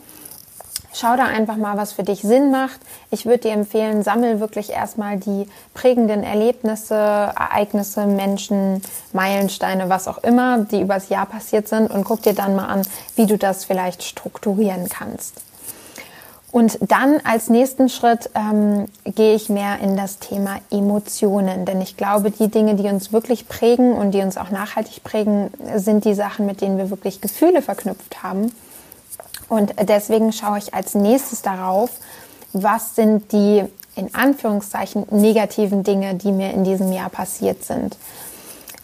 Schau 0.92 1.16
da 1.16 1.24
einfach 1.24 1.56
mal, 1.56 1.76
was 1.76 1.92
für 1.92 2.04
dich 2.04 2.20
Sinn 2.22 2.52
macht. 2.52 2.78
Ich 3.10 3.26
würde 3.26 3.48
dir 3.48 3.52
empfehlen, 3.52 4.04
sammel 4.04 4.38
wirklich 4.38 4.70
erstmal 4.70 5.16
die 5.16 5.48
prägenden 5.72 6.22
Erlebnisse, 6.22 6.94
Ereignisse, 6.94 8.06
Menschen, 8.06 8.80
Meilensteine, 9.12 9.88
was 9.88 10.06
auch 10.06 10.18
immer, 10.18 10.58
die 10.58 10.80
übers 10.80 11.08
Jahr 11.08 11.26
passiert 11.26 11.66
sind 11.66 11.90
und 11.90 12.04
guck 12.04 12.22
dir 12.22 12.34
dann 12.34 12.54
mal 12.54 12.66
an, 12.66 12.82
wie 13.16 13.26
du 13.26 13.36
das 13.36 13.64
vielleicht 13.64 14.04
strukturieren 14.04 14.88
kannst. 14.88 15.40
Und 16.54 16.78
dann 16.88 17.20
als 17.24 17.50
nächsten 17.50 17.88
Schritt 17.88 18.30
ähm, 18.36 18.86
gehe 19.04 19.34
ich 19.34 19.48
mehr 19.48 19.80
in 19.80 19.96
das 19.96 20.20
Thema 20.20 20.60
Emotionen. 20.70 21.64
Denn 21.64 21.80
ich 21.80 21.96
glaube, 21.96 22.30
die 22.30 22.46
Dinge, 22.46 22.76
die 22.76 22.84
uns 22.84 23.12
wirklich 23.12 23.48
prägen 23.48 23.92
und 23.92 24.12
die 24.12 24.20
uns 24.20 24.36
auch 24.36 24.50
nachhaltig 24.50 25.02
prägen, 25.02 25.50
sind 25.74 26.04
die 26.04 26.14
Sachen, 26.14 26.46
mit 26.46 26.60
denen 26.60 26.78
wir 26.78 26.90
wirklich 26.90 27.20
Gefühle 27.20 27.60
verknüpft 27.60 28.22
haben. 28.22 28.54
Und 29.48 29.74
deswegen 29.82 30.32
schaue 30.32 30.58
ich 30.58 30.72
als 30.72 30.94
nächstes 30.94 31.42
darauf, 31.42 31.90
was 32.52 32.94
sind 32.94 33.32
die 33.32 33.64
in 33.96 34.14
Anführungszeichen 34.14 35.06
negativen 35.10 35.82
Dinge, 35.82 36.14
die 36.14 36.30
mir 36.30 36.52
in 36.52 36.62
diesem 36.62 36.92
Jahr 36.92 37.10
passiert 37.10 37.64
sind. 37.64 37.96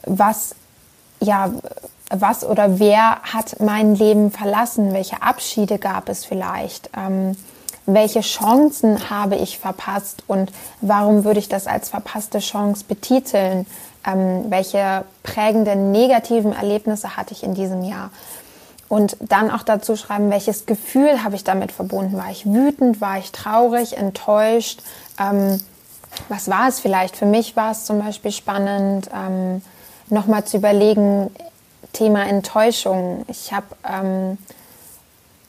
Was, 0.07 0.57
ja, 1.21 1.53
was 2.13 2.45
oder 2.45 2.81
wer 2.81 3.23
hat 3.23 3.61
mein 3.61 3.95
Leben 3.95 4.33
verlassen? 4.33 4.93
Welche 4.93 5.23
Abschiede 5.23 5.79
gab 5.79 6.09
es 6.09 6.25
vielleicht? 6.25 6.91
Ähm, 6.97 7.37
welche 7.95 8.21
Chancen 8.21 9.11
habe 9.11 9.37
ich 9.37 9.59
verpasst 9.59 10.23
und 10.27 10.53
warum 10.81 11.25
würde 11.25 11.41
ich 11.41 11.49
das 11.49 11.67
als 11.67 11.89
verpasste 11.89 12.39
Chance 12.39 12.85
betiteln? 12.87 13.67
Ähm, 14.07 14.47
welche 14.49 15.05
prägenden 15.23 15.93
negativen 15.93 16.53
Erlebnisse 16.53 17.17
hatte 17.17 17.35
ich 17.35 17.43
in 17.43 17.55
diesem 17.55 17.83
Jahr? 17.83 18.11
Und 18.89 19.17
dann 19.21 19.51
auch 19.51 19.63
dazu 19.63 19.95
schreiben, 19.95 20.31
welches 20.31 20.67
Gefühl 20.67 21.23
habe 21.23 21.37
ich 21.37 21.45
damit 21.45 21.71
verbunden? 21.71 22.17
War 22.17 22.31
ich 22.31 22.45
wütend? 22.45 23.01
War 23.01 23.19
ich 23.19 23.31
traurig? 23.31 23.97
Enttäuscht? 23.97 24.83
Ähm, 25.19 25.61
was 26.29 26.51
war 26.51 26.69
es 26.69 26.81
vielleicht? 26.81 27.17
Für 27.17 27.27
mich 27.27 27.55
war 27.55 27.71
es 27.71 27.85
zum 27.85 28.01
Beispiel 28.01 28.33
spannend, 28.33 29.09
ähm, 29.15 29.63
nochmal 30.09 30.45
zu 30.45 30.57
überlegen, 30.57 31.31
Thema 31.93 32.27
Enttäuschung. 32.27 33.25
Ich 33.29 33.53
habe 33.53 33.67
ähm, 33.89 34.39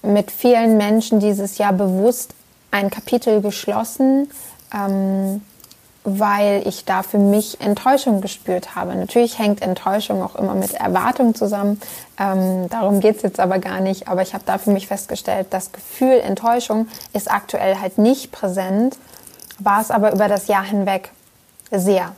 mit 0.02 0.32
vielen 0.32 0.78
Menschen 0.78 1.20
dieses 1.20 1.58
Jahr 1.58 1.74
bewusst 1.74 2.34
ein 2.72 2.90
Kapitel 2.90 3.42
geschlossen, 3.42 4.30
ähm, 4.74 5.42
weil 6.04 6.68
ich 6.68 6.86
da 6.86 7.04
für 7.04 7.20
mich 7.20 7.62
Enttäuschung 7.62 8.22
gespürt 8.22 8.76
habe. 8.76 8.96
Natürlich 8.96 9.38
hängt 9.38 9.62
Enttäuschung 9.62 10.24
auch 10.24 10.36
immer 10.36 10.56
mit 10.56 10.74
Erwartung 10.74 11.36
zusammen. 11.36 11.80
Ähm, 12.20 12.70
darum 12.70 13.02
geht's 13.02 13.22
jetzt 13.22 13.40
aber 13.40 13.60
gar 13.60 13.82
nicht. 13.82 14.08
Aber 14.08 14.24
ich 14.24 14.34
habe 14.34 14.44
da 14.46 14.58
für 14.58 14.72
mich 14.72 14.88
festgestellt, 14.88 15.48
das 15.52 15.72
Gefühl 15.72 16.20
Enttäuschung 16.20 16.88
ist 17.14 17.30
aktuell 17.30 17.80
halt 17.80 18.00
nicht 18.00 18.32
präsent, 18.32 18.98
war 19.60 19.82
es 19.82 19.92
aber 19.92 20.12
über 20.12 20.28
das 20.28 20.48
Jahr 20.48 20.64
hinweg 20.64 21.12
sehr. 21.70 22.14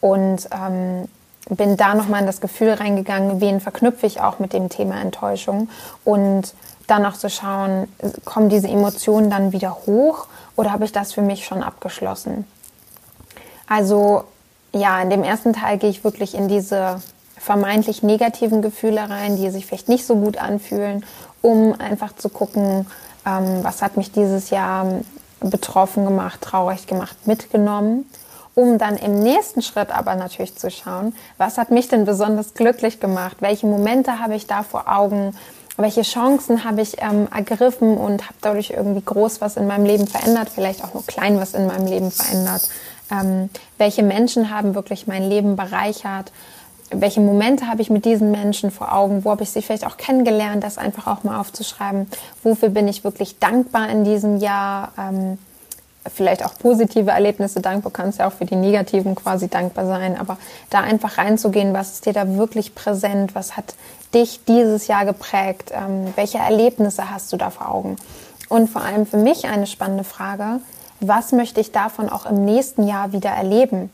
Und 0.00 0.48
ähm, 0.52 1.06
bin 1.48 1.76
da 1.76 1.94
nochmal 1.94 2.20
in 2.20 2.26
das 2.26 2.40
Gefühl 2.40 2.72
reingegangen, 2.72 3.40
wen 3.40 3.60
verknüpfe 3.60 4.06
ich 4.06 4.20
auch 4.20 4.38
mit 4.38 4.52
dem 4.52 4.68
Thema 4.68 5.00
Enttäuschung 5.00 5.68
und 6.04 6.52
dann 6.90 7.06
auch 7.06 7.16
zu 7.16 7.30
schauen, 7.30 7.88
kommen 8.24 8.48
diese 8.48 8.68
Emotionen 8.68 9.30
dann 9.30 9.52
wieder 9.52 9.76
hoch 9.86 10.26
oder 10.56 10.72
habe 10.72 10.84
ich 10.84 10.92
das 10.92 11.12
für 11.12 11.22
mich 11.22 11.44
schon 11.44 11.62
abgeschlossen? 11.62 12.44
Also 13.68 14.24
ja, 14.72 15.00
in 15.00 15.10
dem 15.10 15.22
ersten 15.22 15.52
Teil 15.52 15.78
gehe 15.78 15.90
ich 15.90 16.04
wirklich 16.04 16.34
in 16.34 16.48
diese 16.48 17.00
vermeintlich 17.36 18.02
negativen 18.02 18.60
Gefühle 18.62 19.08
rein, 19.08 19.36
die 19.36 19.50
sich 19.50 19.66
vielleicht 19.66 19.88
nicht 19.88 20.06
so 20.06 20.16
gut 20.16 20.36
anfühlen, 20.36 21.04
um 21.42 21.78
einfach 21.80 22.14
zu 22.14 22.28
gucken, 22.28 22.86
ähm, 23.26 23.60
was 23.62 23.82
hat 23.82 23.96
mich 23.96 24.12
dieses 24.12 24.50
Jahr 24.50 24.86
betroffen 25.40 26.04
gemacht, 26.04 26.40
traurig 26.42 26.86
gemacht, 26.86 27.16
mitgenommen, 27.26 28.04
um 28.54 28.78
dann 28.78 28.96
im 28.96 29.20
nächsten 29.20 29.62
Schritt 29.62 29.90
aber 29.90 30.14
natürlich 30.16 30.56
zu 30.56 30.70
schauen, 30.70 31.14
was 31.38 31.56
hat 31.56 31.70
mich 31.70 31.88
denn 31.88 32.04
besonders 32.04 32.54
glücklich 32.54 33.00
gemacht, 33.00 33.38
welche 33.40 33.66
Momente 33.66 34.18
habe 34.18 34.34
ich 34.34 34.46
da 34.46 34.62
vor 34.62 34.84
Augen, 34.86 35.34
welche 35.76 36.02
Chancen 36.02 36.64
habe 36.64 36.82
ich 36.82 37.00
ähm, 37.00 37.28
ergriffen 37.34 37.96
und 37.96 38.24
habe 38.24 38.34
dadurch 38.40 38.70
irgendwie 38.70 39.02
groß 39.04 39.40
was 39.40 39.56
in 39.56 39.66
meinem 39.66 39.86
Leben 39.86 40.06
verändert, 40.06 40.50
vielleicht 40.54 40.84
auch 40.84 40.94
nur 40.94 41.06
klein 41.06 41.38
was 41.38 41.54
in 41.54 41.66
meinem 41.66 41.86
Leben 41.86 42.10
verändert. 42.10 42.68
Ähm, 43.10 43.50
welche 43.78 44.02
Menschen 44.02 44.50
haben 44.50 44.74
wirklich 44.74 45.06
mein 45.06 45.28
Leben 45.28 45.56
bereichert? 45.56 46.32
Welche 46.92 47.20
Momente 47.20 47.68
habe 47.68 47.82
ich 47.82 47.90
mit 47.90 48.04
diesen 48.04 48.30
Menschen 48.30 48.70
vor 48.70 48.92
Augen? 48.92 49.24
Wo 49.24 49.30
habe 49.30 49.42
ich 49.42 49.50
sie 49.50 49.62
vielleicht 49.62 49.86
auch 49.86 49.96
kennengelernt? 49.96 50.64
Das 50.64 50.76
einfach 50.76 51.06
auch 51.06 51.22
mal 51.24 51.40
aufzuschreiben. 51.40 52.08
Wofür 52.42 52.68
bin 52.68 52.88
ich 52.88 53.04
wirklich 53.04 53.38
dankbar 53.38 53.88
in 53.88 54.04
diesem 54.04 54.38
Jahr? 54.38 54.92
Ähm, 54.98 55.38
vielleicht 56.08 56.44
auch 56.44 56.54
positive 56.58 57.10
Erlebnisse 57.10 57.60
dankbar, 57.60 57.92
kannst 57.92 58.18
ja 58.18 58.28
auch 58.28 58.32
für 58.32 58.46
die 58.46 58.56
negativen 58.56 59.14
quasi 59.14 59.48
dankbar 59.48 59.86
sein, 59.86 60.18
aber 60.18 60.38
da 60.70 60.80
einfach 60.80 61.18
reinzugehen, 61.18 61.74
was 61.74 61.92
ist 61.92 62.06
dir 62.06 62.12
da 62.12 62.36
wirklich 62.36 62.74
präsent, 62.74 63.34
was 63.34 63.56
hat 63.56 63.74
dich 64.14 64.44
dieses 64.46 64.86
Jahr 64.86 65.04
geprägt, 65.04 65.72
ähm, 65.72 66.12
welche 66.16 66.38
Erlebnisse 66.38 67.10
hast 67.10 67.32
du 67.32 67.36
da 67.36 67.50
vor 67.50 67.68
Augen? 67.68 67.96
Und 68.48 68.68
vor 68.68 68.82
allem 68.82 69.06
für 69.06 69.18
mich 69.18 69.46
eine 69.46 69.66
spannende 69.66 70.04
Frage, 70.04 70.60
was 71.00 71.32
möchte 71.32 71.60
ich 71.60 71.72
davon 71.72 72.08
auch 72.08 72.26
im 72.26 72.44
nächsten 72.44 72.86
Jahr 72.86 73.12
wieder 73.12 73.30
erleben? 73.30 73.90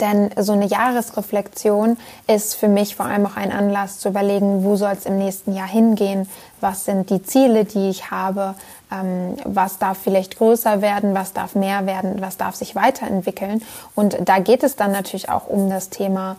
Denn 0.00 0.30
so 0.36 0.52
eine 0.52 0.66
Jahresreflexion 0.66 1.96
ist 2.26 2.54
für 2.54 2.68
mich 2.68 2.96
vor 2.96 3.06
allem 3.06 3.26
auch 3.26 3.36
ein 3.36 3.52
Anlass 3.52 3.98
zu 3.98 4.08
überlegen, 4.08 4.64
wo 4.64 4.76
soll 4.76 4.92
es 4.92 5.06
im 5.06 5.18
nächsten 5.18 5.54
Jahr 5.54 5.68
hingehen? 5.68 6.28
Was 6.60 6.86
sind 6.86 7.10
die 7.10 7.22
Ziele, 7.22 7.64
die 7.64 7.90
ich 7.90 8.10
habe? 8.10 8.54
Ähm, 8.90 9.36
was 9.44 9.78
darf 9.78 9.98
vielleicht 9.98 10.38
größer 10.38 10.80
werden? 10.80 11.14
Was 11.14 11.32
darf 11.32 11.54
mehr 11.54 11.86
werden? 11.86 12.20
Was 12.20 12.36
darf 12.36 12.54
sich 12.54 12.74
weiterentwickeln? 12.74 13.62
Und 13.94 14.16
da 14.24 14.38
geht 14.38 14.62
es 14.62 14.76
dann 14.76 14.92
natürlich 14.92 15.28
auch 15.28 15.46
um 15.48 15.68
das 15.68 15.90
Thema, 15.90 16.36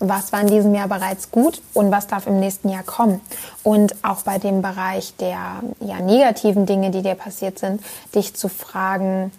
was 0.00 0.32
war 0.32 0.40
in 0.40 0.46
diesem 0.46 0.74
Jahr 0.74 0.88
bereits 0.88 1.30
gut 1.30 1.60
und 1.74 1.90
was 1.90 2.06
darf 2.06 2.26
im 2.26 2.38
nächsten 2.38 2.68
Jahr 2.68 2.84
kommen. 2.84 3.20
Und 3.62 3.96
auch 4.04 4.22
bei 4.22 4.38
dem 4.38 4.62
Bereich 4.62 5.16
der 5.16 5.62
ja, 5.80 6.00
negativen 6.00 6.66
Dinge, 6.66 6.90
die 6.90 7.02
dir 7.02 7.14
passiert 7.14 7.58
sind, 7.58 7.82
dich 8.14 8.34
zu 8.34 8.48
fragen, 8.48 9.32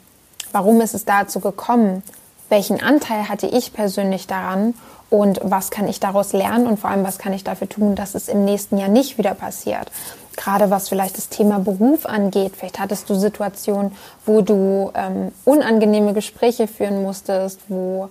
warum 0.52 0.82
ist 0.82 0.96
es 0.96 1.06
dazu 1.06 1.40
gekommen? 1.40 2.04
Welchen 2.50 2.82
Anteil 2.82 3.30
hatte 3.30 3.48
ich 3.48 3.74
persönlich 3.74 4.28
daran 4.28 4.74
und 5.10 5.40
was 5.44 5.72
kann 5.72 5.88
ich 5.88 6.00
daraus 6.00 6.34
lernen 6.34 6.68
und 6.68 6.80
vor 6.80 6.90
allem, 6.90 7.04
was 7.04 7.18
kann 7.18 7.34
ich 7.34 7.44
dafür 7.44 7.70
tun, 7.70 7.96
dass 7.96 8.16
es 8.16 8.28
im 8.28 8.46
nächsten 8.46 8.78
Jahr 8.78 8.90
nicht 8.90 9.18
wieder 9.18 9.34
passiert. 9.34 9.92
Gerade 10.36 10.70
was 10.70 10.90
vielleicht 10.90 11.18
das 11.18 11.30
Thema 11.30 11.60
Beruf 11.60 12.06
angeht. 12.06 12.54
Vielleicht 12.56 12.80
hattest 12.80 13.10
du 13.10 13.16
Situationen, 13.16 13.92
wo 14.26 14.42
du 14.42 14.92
ähm, 14.94 15.32
unangenehme 15.46 16.14
Gespräche 16.14 16.68
führen 16.68 17.02
musstest, 17.02 17.60
wo 17.68 18.10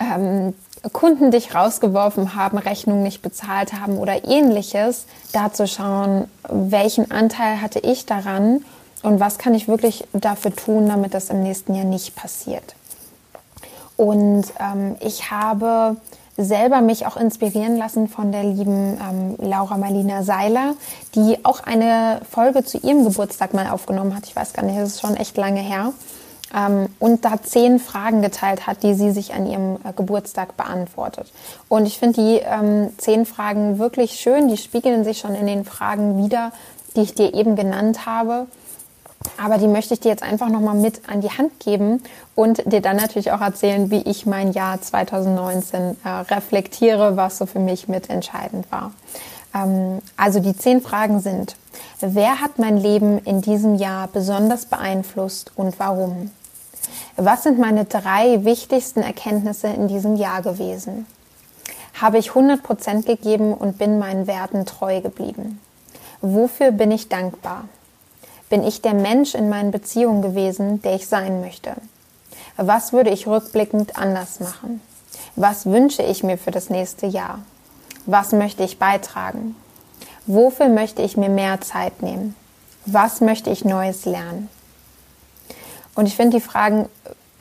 ähm, 0.00 0.54
Kunden 0.92 1.30
dich 1.30 1.54
rausgeworfen 1.54 2.34
haben, 2.34 2.58
Rechnungen 2.58 3.02
nicht 3.02 3.22
bezahlt 3.22 3.72
haben 3.72 3.98
oder 3.98 4.24
ähnliches, 4.26 5.06
da 5.32 5.52
zu 5.52 5.66
schauen, 5.68 6.28
welchen 6.48 7.10
Anteil 7.10 7.60
hatte 7.60 7.78
ich 7.78 8.06
daran 8.06 8.64
und 9.02 9.20
was 9.20 9.38
kann 9.38 9.54
ich 9.54 9.68
wirklich 9.68 10.04
dafür 10.12 10.54
tun, 10.54 10.88
damit 10.88 11.14
das 11.14 11.30
im 11.30 11.42
nächsten 11.42 11.74
Jahr 11.74 11.84
nicht 11.84 12.16
passiert. 12.16 12.74
Und 14.02 14.46
ähm, 14.58 14.96
ich 14.98 15.30
habe 15.30 15.96
selber 16.36 16.80
mich 16.80 17.06
auch 17.06 17.16
inspirieren 17.16 17.76
lassen 17.76 18.08
von 18.08 18.32
der 18.32 18.42
lieben 18.42 18.98
ähm, 18.98 19.36
Laura 19.38 19.76
Marlina 19.76 20.24
Seiler, 20.24 20.74
die 21.14 21.44
auch 21.44 21.60
eine 21.60 22.20
Folge 22.28 22.64
zu 22.64 22.78
ihrem 22.78 23.04
Geburtstag 23.04 23.54
mal 23.54 23.68
aufgenommen 23.68 24.16
hat. 24.16 24.26
Ich 24.26 24.34
weiß 24.34 24.54
gar 24.54 24.64
nicht, 24.64 24.76
das 24.76 24.94
ist 24.94 25.00
schon 25.02 25.16
echt 25.16 25.36
lange 25.36 25.60
her. 25.60 25.92
Ähm, 26.52 26.88
und 26.98 27.24
da 27.24 27.40
zehn 27.40 27.78
Fragen 27.78 28.22
geteilt 28.22 28.66
hat, 28.66 28.82
die 28.82 28.94
sie 28.94 29.12
sich 29.12 29.34
an 29.34 29.46
ihrem 29.46 29.76
äh, 29.84 29.92
Geburtstag 29.94 30.56
beantwortet. 30.56 31.32
Und 31.68 31.86
ich 31.86 32.00
finde 32.00 32.20
die 32.20 32.40
ähm, 32.44 32.90
zehn 32.98 33.24
Fragen 33.24 33.78
wirklich 33.78 34.18
schön. 34.18 34.48
Die 34.48 34.56
spiegeln 34.56 35.04
sich 35.04 35.20
schon 35.20 35.36
in 35.36 35.46
den 35.46 35.64
Fragen 35.64 36.24
wieder, 36.24 36.50
die 36.96 37.02
ich 37.02 37.14
dir 37.14 37.34
eben 37.34 37.54
genannt 37.54 38.04
habe. 38.04 38.48
Aber 39.42 39.58
die 39.58 39.66
möchte 39.66 39.94
ich 39.94 40.00
dir 40.00 40.10
jetzt 40.10 40.22
einfach 40.22 40.48
nochmal 40.48 40.74
mit 40.74 41.08
an 41.08 41.20
die 41.20 41.30
Hand 41.30 41.58
geben 41.60 42.02
und 42.34 42.62
dir 42.70 42.80
dann 42.80 42.96
natürlich 42.96 43.32
auch 43.32 43.40
erzählen, 43.40 43.90
wie 43.90 44.02
ich 44.02 44.26
mein 44.26 44.52
Jahr 44.52 44.80
2019 44.80 45.96
äh, 46.04 46.08
reflektiere, 46.08 47.16
was 47.16 47.38
so 47.38 47.46
für 47.46 47.58
mich 47.58 47.88
mitentscheidend 47.88 48.70
war. 48.70 48.92
Ähm, 49.54 50.00
also 50.16 50.40
die 50.40 50.56
zehn 50.56 50.80
Fragen 50.80 51.20
sind, 51.20 51.56
wer 52.00 52.40
hat 52.40 52.58
mein 52.58 52.76
Leben 52.76 53.18
in 53.18 53.40
diesem 53.40 53.76
Jahr 53.76 54.08
besonders 54.08 54.66
beeinflusst 54.66 55.52
und 55.56 55.78
warum? 55.78 56.30
Was 57.16 57.42
sind 57.42 57.58
meine 57.58 57.84
drei 57.84 58.44
wichtigsten 58.44 59.02
Erkenntnisse 59.02 59.68
in 59.68 59.88
diesem 59.88 60.16
Jahr 60.16 60.42
gewesen? 60.42 61.06
Habe 62.00 62.18
ich 62.18 62.30
100 62.30 62.62
Prozent 62.62 63.06
gegeben 63.06 63.52
und 63.54 63.78
bin 63.78 63.98
meinen 63.98 64.26
Werten 64.26 64.66
treu 64.66 65.00
geblieben? 65.00 65.60
Wofür 66.20 66.72
bin 66.72 66.90
ich 66.90 67.08
dankbar? 67.08 67.64
Bin 68.52 68.64
ich 68.64 68.82
der 68.82 68.92
Mensch 68.92 69.34
in 69.34 69.48
meinen 69.48 69.70
Beziehungen 69.70 70.20
gewesen, 70.20 70.82
der 70.82 70.94
ich 70.94 71.06
sein 71.06 71.40
möchte? 71.40 71.72
Was 72.58 72.92
würde 72.92 73.08
ich 73.08 73.26
rückblickend 73.26 73.96
anders 73.96 74.40
machen? 74.40 74.82
Was 75.36 75.64
wünsche 75.64 76.02
ich 76.02 76.22
mir 76.22 76.36
für 76.36 76.50
das 76.50 76.68
nächste 76.68 77.06
Jahr? 77.06 77.38
Was 78.04 78.32
möchte 78.32 78.62
ich 78.62 78.78
beitragen? 78.78 79.56
Wofür 80.26 80.68
möchte 80.68 81.00
ich 81.00 81.16
mir 81.16 81.30
mehr 81.30 81.62
Zeit 81.62 82.02
nehmen? 82.02 82.34
Was 82.84 83.22
möchte 83.22 83.48
ich 83.48 83.64
Neues 83.64 84.04
lernen? 84.04 84.50
Und 85.94 86.04
ich 86.04 86.14
finde 86.14 86.36
die 86.36 86.44
Fragen 86.44 86.90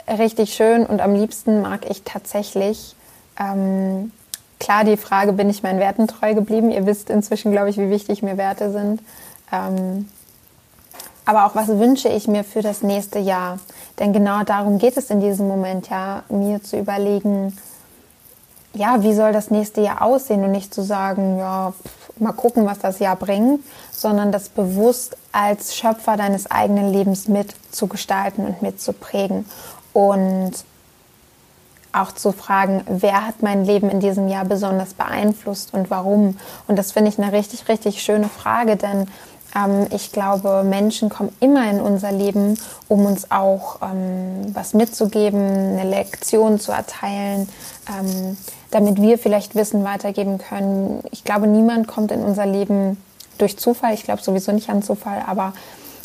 richtig 0.07 0.53
schön 0.53 0.85
und 0.85 1.01
am 1.01 1.13
liebsten 1.13 1.61
mag 1.61 1.89
ich 1.89 2.03
tatsächlich 2.03 2.95
ähm, 3.37 4.13
klar 4.61 4.85
die 4.85 4.95
Frage, 4.95 5.33
bin 5.33 5.49
ich 5.49 5.61
meinen 5.61 5.81
Werten 5.81 6.07
treu 6.07 6.33
geblieben? 6.35 6.71
Ihr 6.71 6.85
wisst 6.85 7.09
inzwischen, 7.09 7.51
glaube 7.51 7.69
ich, 7.69 7.77
wie 7.77 7.89
wichtig 7.89 8.23
mir 8.23 8.37
Werte 8.37 8.71
sind. 8.71 9.01
Ähm, 9.51 10.07
aber 11.25 11.45
auch 11.45 11.55
was 11.55 11.67
wünsche 11.67 12.09
ich 12.09 12.27
mir 12.27 12.43
für 12.43 12.61
das 12.61 12.81
nächste 12.81 13.19
Jahr. 13.19 13.59
Denn 13.99 14.13
genau 14.13 14.43
darum 14.43 14.79
geht 14.79 14.97
es 14.97 15.09
in 15.09 15.21
diesem 15.21 15.47
Moment 15.47 15.89
ja, 15.89 16.23
mir 16.29 16.63
zu 16.63 16.77
überlegen, 16.77 17.57
ja, 18.73 19.03
wie 19.03 19.13
soll 19.13 19.33
das 19.33 19.51
nächste 19.51 19.81
Jahr 19.81 20.01
aussehen 20.01 20.43
und 20.43 20.51
nicht 20.51 20.73
zu 20.73 20.81
sagen, 20.81 21.37
ja, 21.37 21.73
mal 22.19 22.31
gucken, 22.31 22.65
was 22.65 22.79
das 22.79 22.99
Jahr 22.99 23.15
bringt, 23.15 23.61
sondern 23.91 24.31
das 24.31 24.49
bewusst 24.49 25.17
als 25.31 25.75
Schöpfer 25.75 26.17
deines 26.17 26.49
eigenen 26.49 26.91
Lebens 26.91 27.27
mit 27.27 27.53
zu 27.71 27.87
gestalten 27.87 28.45
und 28.45 28.61
mit 28.61 28.79
zu 28.79 28.93
prägen 28.93 29.45
und 29.93 30.51
auch 31.93 32.13
zu 32.13 32.31
fragen, 32.31 32.83
wer 32.87 33.27
hat 33.27 33.41
mein 33.41 33.65
Leben 33.65 33.89
in 33.89 33.99
diesem 33.99 34.29
Jahr 34.29 34.45
besonders 34.45 34.93
beeinflusst 34.93 35.73
und 35.73 35.89
warum? 35.89 36.37
Und 36.67 36.77
das 36.79 36.93
finde 36.93 37.09
ich 37.09 37.19
eine 37.19 37.33
richtig, 37.33 37.67
richtig 37.67 38.01
schöne 38.01 38.29
Frage, 38.29 38.77
denn 38.77 39.07
ähm, 39.55 39.87
ich 39.91 40.11
glaube, 40.11 40.63
Menschen 40.63 41.09
kommen 41.09 41.35
immer 41.39 41.69
in 41.69 41.79
unser 41.79 42.11
Leben, 42.11 42.57
um 42.87 43.05
uns 43.05 43.31
auch 43.31 43.79
ähm, 43.81 44.53
was 44.53 44.73
mitzugeben, 44.73 45.39
eine 45.41 45.89
Lektion 45.89 46.59
zu 46.59 46.71
erteilen, 46.71 47.49
ähm, 47.89 48.37
damit 48.71 49.01
wir 49.01 49.17
vielleicht 49.17 49.55
Wissen 49.55 49.83
weitergeben 49.83 50.37
können. 50.37 51.03
Ich 51.11 51.23
glaube, 51.23 51.47
niemand 51.47 51.87
kommt 51.87 52.11
in 52.11 52.21
unser 52.21 52.45
Leben 52.45 52.97
durch 53.37 53.57
Zufall. 53.57 53.93
Ich 53.93 54.03
glaube 54.03 54.21
sowieso 54.21 54.51
nicht 54.51 54.69
an 54.69 54.83
Zufall, 54.83 55.23
aber 55.27 55.53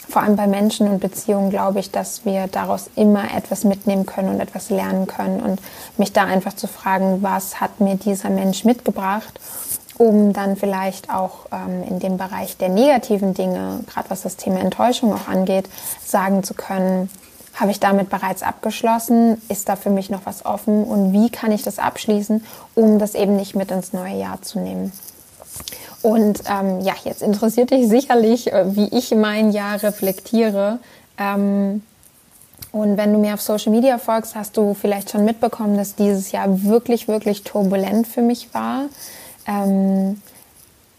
vor 0.09 0.23
allem 0.23 0.37
bei 0.37 0.47
Menschen 0.47 0.89
und 0.89 1.01
Beziehungen 1.01 1.51
glaube 1.51 1.81
ich, 1.81 1.91
dass 1.91 2.25
wir 2.25 2.47
daraus 2.47 2.89
immer 2.95 3.25
etwas 3.37 3.65
mitnehmen 3.65 4.07
können 4.07 4.29
und 4.29 4.41
etwas 4.41 4.71
lernen 4.71 5.07
können 5.07 5.41
und 5.41 5.61
mich 5.99 6.13
da 6.13 6.25
einfach 6.25 6.55
zu 6.55 6.69
fragen, 6.69 7.23
was 7.23 7.61
hat 7.61 7.81
mir 7.81 7.97
dieser 7.97 8.31
Mensch 8.31 8.65
mitgebracht 8.65 9.41
um 9.99 10.33
dann 10.33 10.57
vielleicht 10.57 11.11
auch 11.11 11.47
ähm, 11.53 11.83
in 11.89 11.99
dem 11.99 12.17
Bereich 12.17 12.57
der 12.57 12.69
negativen 12.69 13.35
Dinge, 13.35 13.81
gerade 13.87 14.11
was 14.11 14.23
das 14.23 14.37
Thema 14.37 14.61
Enttäuschung 14.61 15.13
auch 15.13 15.29
angeht, 15.29 15.69
sagen 16.05 16.43
zu 16.43 16.55
können, 16.55 17.11
habe 17.55 17.71
ich 17.71 17.81
damit 17.81 18.11
bereits 18.11 18.43
abgeschlossen? 18.43 19.41
Ist 19.49 19.69
da 19.69 19.77
für 19.77 19.91
mich 19.91 20.11
noch 20.11 20.21
was 20.25 20.45
offen? 20.45 20.85
Und 20.85 21.13
wie 21.13 21.31
kann 21.31 21.53
ich 21.53 21.63
das 21.63 21.79
abschließen, 21.79 22.45
um 22.75 22.99
das 22.99 23.15
eben 23.15 23.37
nicht 23.37 23.55
mit 23.55 23.71
ins 23.71 23.93
neue 23.93 24.17
Jahr 24.17 24.43
zu 24.43 24.59
nehmen? 24.61 24.93
Und 26.03 26.43
ähm, 26.49 26.83
ja, 26.83 26.95
jetzt 27.05 27.23
interessiert 27.23 27.71
dich 27.71 27.89
sicherlich, 27.89 28.53
äh, 28.53 28.77
wie 28.77 28.89
ich 28.97 29.13
mein 29.15 29.51
Jahr 29.51 29.83
reflektiere. 29.83 30.79
Ähm, 31.19 31.83
und 32.73 32.99
wenn 32.99 33.13
du 33.13 33.19
mir 33.19 33.35
auf 33.35 33.41
Social 33.41 33.73
Media 33.73 33.97
folgst, 33.97 34.35
hast 34.35 34.57
du 34.59 34.75
vielleicht 34.75 35.11
schon 35.11 35.25
mitbekommen, 35.25 35.79
dass 35.79 35.95
dieses 35.95 36.31
Jahr 36.33 36.63
wirklich, 36.63 37.09
wirklich 37.09 37.43
turbulent 37.43 38.07
für 38.07 38.21
mich 38.21 38.53
war. 38.53 38.83
Ähm, 39.47 40.21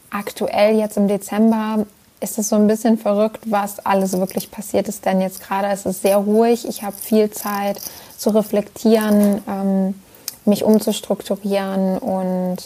aktuell 0.10 0.78
jetzt 0.78 0.98
im 0.98 1.08
Dezember 1.08 1.86
ist 2.20 2.38
es 2.40 2.50
so 2.50 2.56
ein 2.56 2.68
bisschen 2.68 2.98
verrückt, 2.98 3.42
was 3.46 3.80
alles 3.86 4.14
wirklich 4.14 4.50
passiert 4.50 4.88
ist. 4.88 5.06
Denn 5.06 5.22
jetzt 5.22 5.42
gerade 5.42 5.72
ist 5.72 5.86
es 5.86 6.02
sehr 6.02 6.18
ruhig. 6.18 6.68
Ich 6.68 6.84
habe 6.84 6.96
viel 6.96 7.30
Zeit 7.30 7.80
zu 8.18 8.32
reflektieren, 8.32 9.42
ähm, 9.48 10.02
mich 10.46 10.64
umzustrukturieren 10.64 11.98
und 11.98 12.58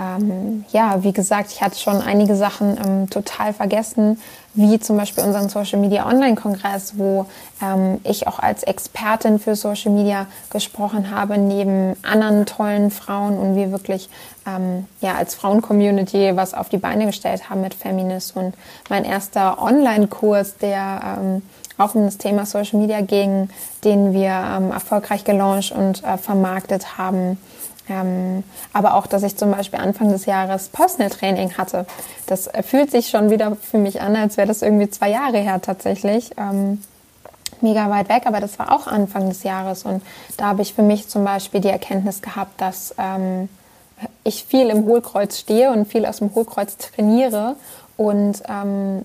ähm, 0.00 0.64
ja, 0.72 1.02
wie 1.02 1.12
gesagt, 1.12 1.52
ich 1.52 1.60
hatte 1.60 1.78
schon 1.78 2.00
einige 2.00 2.34
Sachen 2.34 2.78
ähm, 2.82 3.10
total 3.10 3.52
vergessen, 3.52 4.18
wie 4.54 4.80
zum 4.80 4.96
Beispiel 4.96 5.22
unseren 5.22 5.48
Social 5.50 5.78
Media 5.78 6.06
Online 6.06 6.36
Kongress, 6.36 6.94
wo 6.96 7.26
ähm, 7.62 8.00
ich 8.04 8.26
auch 8.26 8.38
als 8.38 8.62
Expertin 8.62 9.38
für 9.38 9.56
Social 9.56 9.92
Media 9.92 10.26
gesprochen 10.48 11.10
habe, 11.10 11.36
neben 11.36 11.96
anderen 12.02 12.46
tollen 12.46 12.90
Frauen 12.90 13.38
und 13.38 13.56
wir 13.56 13.72
wirklich 13.72 14.08
ähm, 14.46 14.86
ja 15.02 15.16
als 15.16 15.34
Frauen-Community 15.34 16.32
was 16.34 16.54
auf 16.54 16.70
die 16.70 16.78
Beine 16.78 17.06
gestellt 17.06 17.50
haben 17.50 17.60
mit 17.60 17.74
Feminist. 17.74 18.36
Und 18.36 18.54
mein 18.88 19.04
erster 19.04 19.62
Online-Kurs, 19.62 20.56
der 20.56 21.18
ähm, 21.18 21.42
auch 21.76 21.94
um 21.94 22.04
das 22.04 22.16
Thema 22.16 22.46
Social 22.46 22.80
Media 22.80 23.02
ging, 23.02 23.50
den 23.84 24.14
wir 24.14 24.30
ähm, 24.30 24.70
erfolgreich 24.70 25.24
gelauncht 25.24 25.72
und 25.72 26.02
äh, 26.04 26.16
vermarktet 26.16 26.96
haben 26.96 27.38
ähm, 27.90 28.44
aber 28.72 28.94
auch, 28.94 29.06
dass 29.06 29.22
ich 29.22 29.36
zum 29.36 29.50
Beispiel 29.50 29.80
Anfang 29.80 30.10
des 30.10 30.26
Jahres 30.26 30.68
Personal 30.68 31.10
Training 31.10 31.58
hatte. 31.58 31.86
Das 32.26 32.48
fühlt 32.62 32.90
sich 32.90 33.08
schon 33.08 33.30
wieder 33.30 33.56
für 33.56 33.78
mich 33.78 34.00
an, 34.00 34.16
als 34.16 34.36
wäre 34.36 34.48
das 34.48 34.62
irgendwie 34.62 34.88
zwei 34.88 35.10
Jahre 35.10 35.38
her 35.38 35.60
tatsächlich. 35.60 36.30
Ähm, 36.38 36.82
mega 37.60 37.90
weit 37.90 38.08
weg, 38.08 38.22
aber 38.26 38.40
das 38.40 38.58
war 38.58 38.72
auch 38.72 38.86
Anfang 38.86 39.28
des 39.28 39.42
Jahres. 39.42 39.84
Und 39.84 40.02
da 40.36 40.46
habe 40.46 40.62
ich 40.62 40.74
für 40.74 40.82
mich 40.82 41.08
zum 41.08 41.24
Beispiel 41.24 41.60
die 41.60 41.68
Erkenntnis 41.68 42.22
gehabt, 42.22 42.60
dass 42.60 42.94
ähm, 42.98 43.48
ich 44.24 44.44
viel 44.44 44.70
im 44.70 44.84
Hohlkreuz 44.84 45.38
stehe 45.38 45.70
und 45.70 45.86
viel 45.86 46.06
aus 46.06 46.18
dem 46.18 46.34
Hohlkreuz 46.34 46.76
trainiere 46.76 47.56
und 47.96 48.42
ähm, 48.48 49.04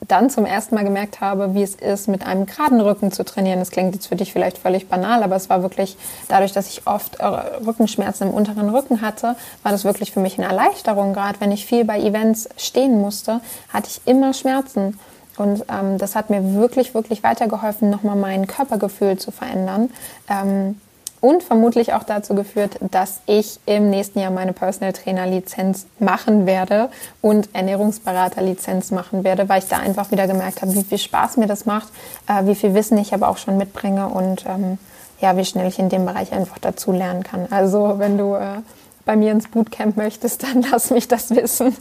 dann 0.00 0.30
zum 0.30 0.44
ersten 0.44 0.74
Mal 0.74 0.84
gemerkt 0.84 1.20
habe, 1.20 1.54
wie 1.54 1.62
es 1.62 1.74
ist, 1.74 2.06
mit 2.08 2.26
einem 2.26 2.46
geraden 2.46 2.80
Rücken 2.80 3.12
zu 3.12 3.24
trainieren. 3.24 3.58
Das 3.58 3.70
klingt 3.70 3.94
jetzt 3.94 4.06
für 4.06 4.16
dich 4.16 4.32
vielleicht 4.32 4.58
völlig 4.58 4.88
banal, 4.88 5.22
aber 5.22 5.36
es 5.36 5.48
war 5.48 5.62
wirklich 5.62 5.96
dadurch, 6.28 6.52
dass 6.52 6.68
ich 6.68 6.86
oft 6.86 7.16
äh, 7.16 7.24
Rückenschmerzen 7.24 8.28
im 8.28 8.34
unteren 8.34 8.68
Rücken 8.68 9.00
hatte, 9.00 9.36
war 9.62 9.72
das 9.72 9.84
wirklich 9.84 10.12
für 10.12 10.20
mich 10.20 10.38
eine 10.38 10.46
Erleichterung. 10.46 11.12
Gerade 11.12 11.40
wenn 11.40 11.50
ich 11.50 11.66
viel 11.66 11.84
bei 11.84 12.00
Events 12.00 12.48
stehen 12.56 13.00
musste, 13.00 13.40
hatte 13.72 13.88
ich 13.88 14.00
immer 14.06 14.32
Schmerzen. 14.34 14.98
Und 15.38 15.64
ähm, 15.68 15.98
das 15.98 16.14
hat 16.14 16.30
mir 16.30 16.54
wirklich, 16.54 16.94
wirklich 16.94 17.22
weitergeholfen, 17.22 17.90
nochmal 17.90 18.16
mein 18.16 18.46
Körpergefühl 18.46 19.18
zu 19.18 19.30
verändern. 19.30 19.90
Ähm, 20.28 20.80
und 21.26 21.42
vermutlich 21.42 21.92
auch 21.92 22.04
dazu 22.04 22.36
geführt, 22.36 22.78
dass 22.80 23.20
ich 23.26 23.58
im 23.66 23.90
nächsten 23.90 24.20
Jahr 24.20 24.30
meine 24.30 24.52
Personal 24.52 24.92
Trainer 24.92 25.26
Lizenz 25.26 25.86
machen 25.98 26.46
werde 26.46 26.88
und 27.20 27.48
Ernährungsberater 27.52 28.42
Lizenz 28.42 28.92
machen 28.92 29.24
werde, 29.24 29.48
weil 29.48 29.58
ich 29.58 29.66
da 29.66 29.78
einfach 29.78 30.12
wieder 30.12 30.28
gemerkt 30.28 30.62
habe, 30.62 30.72
wie 30.76 30.84
viel 30.84 30.98
Spaß 30.98 31.36
mir 31.36 31.48
das 31.48 31.66
macht, 31.66 31.88
äh, 32.28 32.46
wie 32.46 32.54
viel 32.54 32.74
Wissen 32.74 32.96
ich 32.96 33.12
aber 33.12 33.28
auch 33.28 33.38
schon 33.38 33.56
mitbringe 33.56 34.06
und 34.06 34.46
ähm, 34.46 34.78
ja, 35.20 35.36
wie 35.36 35.44
schnell 35.44 35.66
ich 35.66 35.80
in 35.80 35.88
dem 35.88 36.06
Bereich 36.06 36.32
einfach 36.32 36.58
dazu 36.58 36.92
lernen 36.92 37.24
kann. 37.24 37.48
Also 37.50 37.94
wenn 37.98 38.16
du 38.18 38.36
äh, 38.36 38.60
bei 39.04 39.16
mir 39.16 39.32
ins 39.32 39.48
Bootcamp 39.48 39.96
möchtest, 39.96 40.42
dann 40.44 40.64
lass 40.70 40.90
mich 40.90 41.08
das 41.08 41.34
wissen. 41.34 41.76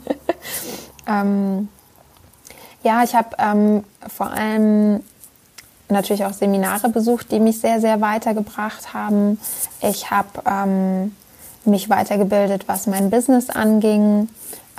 ähm, 1.08 1.70
ja, 2.82 3.04
ich 3.04 3.14
habe 3.14 3.30
ähm, 3.38 3.84
vor 4.08 4.32
allem 4.32 5.04
natürlich 5.90 6.26
auch 6.26 6.34
Seminare 6.34 6.90
besucht, 6.90 7.32
die 7.32 7.40
mich 7.40 7.60
sehr, 7.60 7.80
sehr 7.80 8.02
weitergebracht 8.02 8.94
haben. 8.94 9.40
Ich 9.82 10.12
habe 10.12 10.30
ähm, 10.46 11.16
mich 11.66 11.90
weitergebildet, 11.90 12.68
was 12.68 12.88
mein 12.88 13.10
Business 13.10 13.50
anging. 13.50 14.30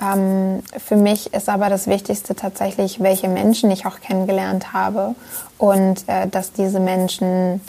Ähm, 0.01 0.61
für 0.77 0.95
mich 0.95 1.33
ist 1.33 1.49
aber 1.49 1.69
das 1.69 1.87
Wichtigste 1.87 2.35
tatsächlich, 2.35 2.99
welche 2.99 3.29
Menschen 3.29 3.71
ich 3.71 3.85
auch 3.85 3.99
kennengelernt 3.99 4.73
habe 4.73 5.15
und 5.57 6.07
äh, 6.07 6.27
dass 6.27 6.51
diese 6.51 6.79
Menschen 6.79 7.61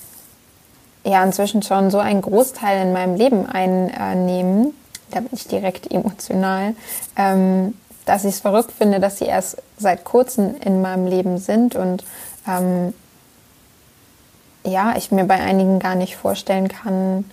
ja 1.05 1.25
inzwischen 1.25 1.63
schon 1.63 1.91
so 1.91 1.99
einen 1.99 2.21
Großteil 2.21 2.87
in 2.87 2.93
meinem 2.93 3.15
Leben 3.15 3.47
einnehmen. 3.47 4.75
Da 5.11 5.21
bin 5.21 5.31
ich 5.33 5.47
direkt 5.47 5.91
emotional, 5.91 6.75
ähm, 7.17 7.75
dass 8.05 8.25
ich 8.25 8.35
es 8.35 8.41
verrückt 8.41 8.73
finde, 8.73 9.01
dass 9.01 9.19
sie 9.19 9.25
erst 9.25 9.59
seit 9.79 10.05
kurzem 10.05 10.57
in 10.61 10.83
meinem 10.83 11.07
Leben 11.07 11.39
sind 11.39 11.77
und 11.77 12.05
ähm, 12.47 12.93
ja, 14.69 14.95
ich 14.97 15.11
mir 15.11 15.25
bei 15.25 15.41
einigen 15.41 15.79
gar 15.79 15.95
nicht 15.95 16.17
vorstellen 16.17 16.69
kann, 16.69 17.25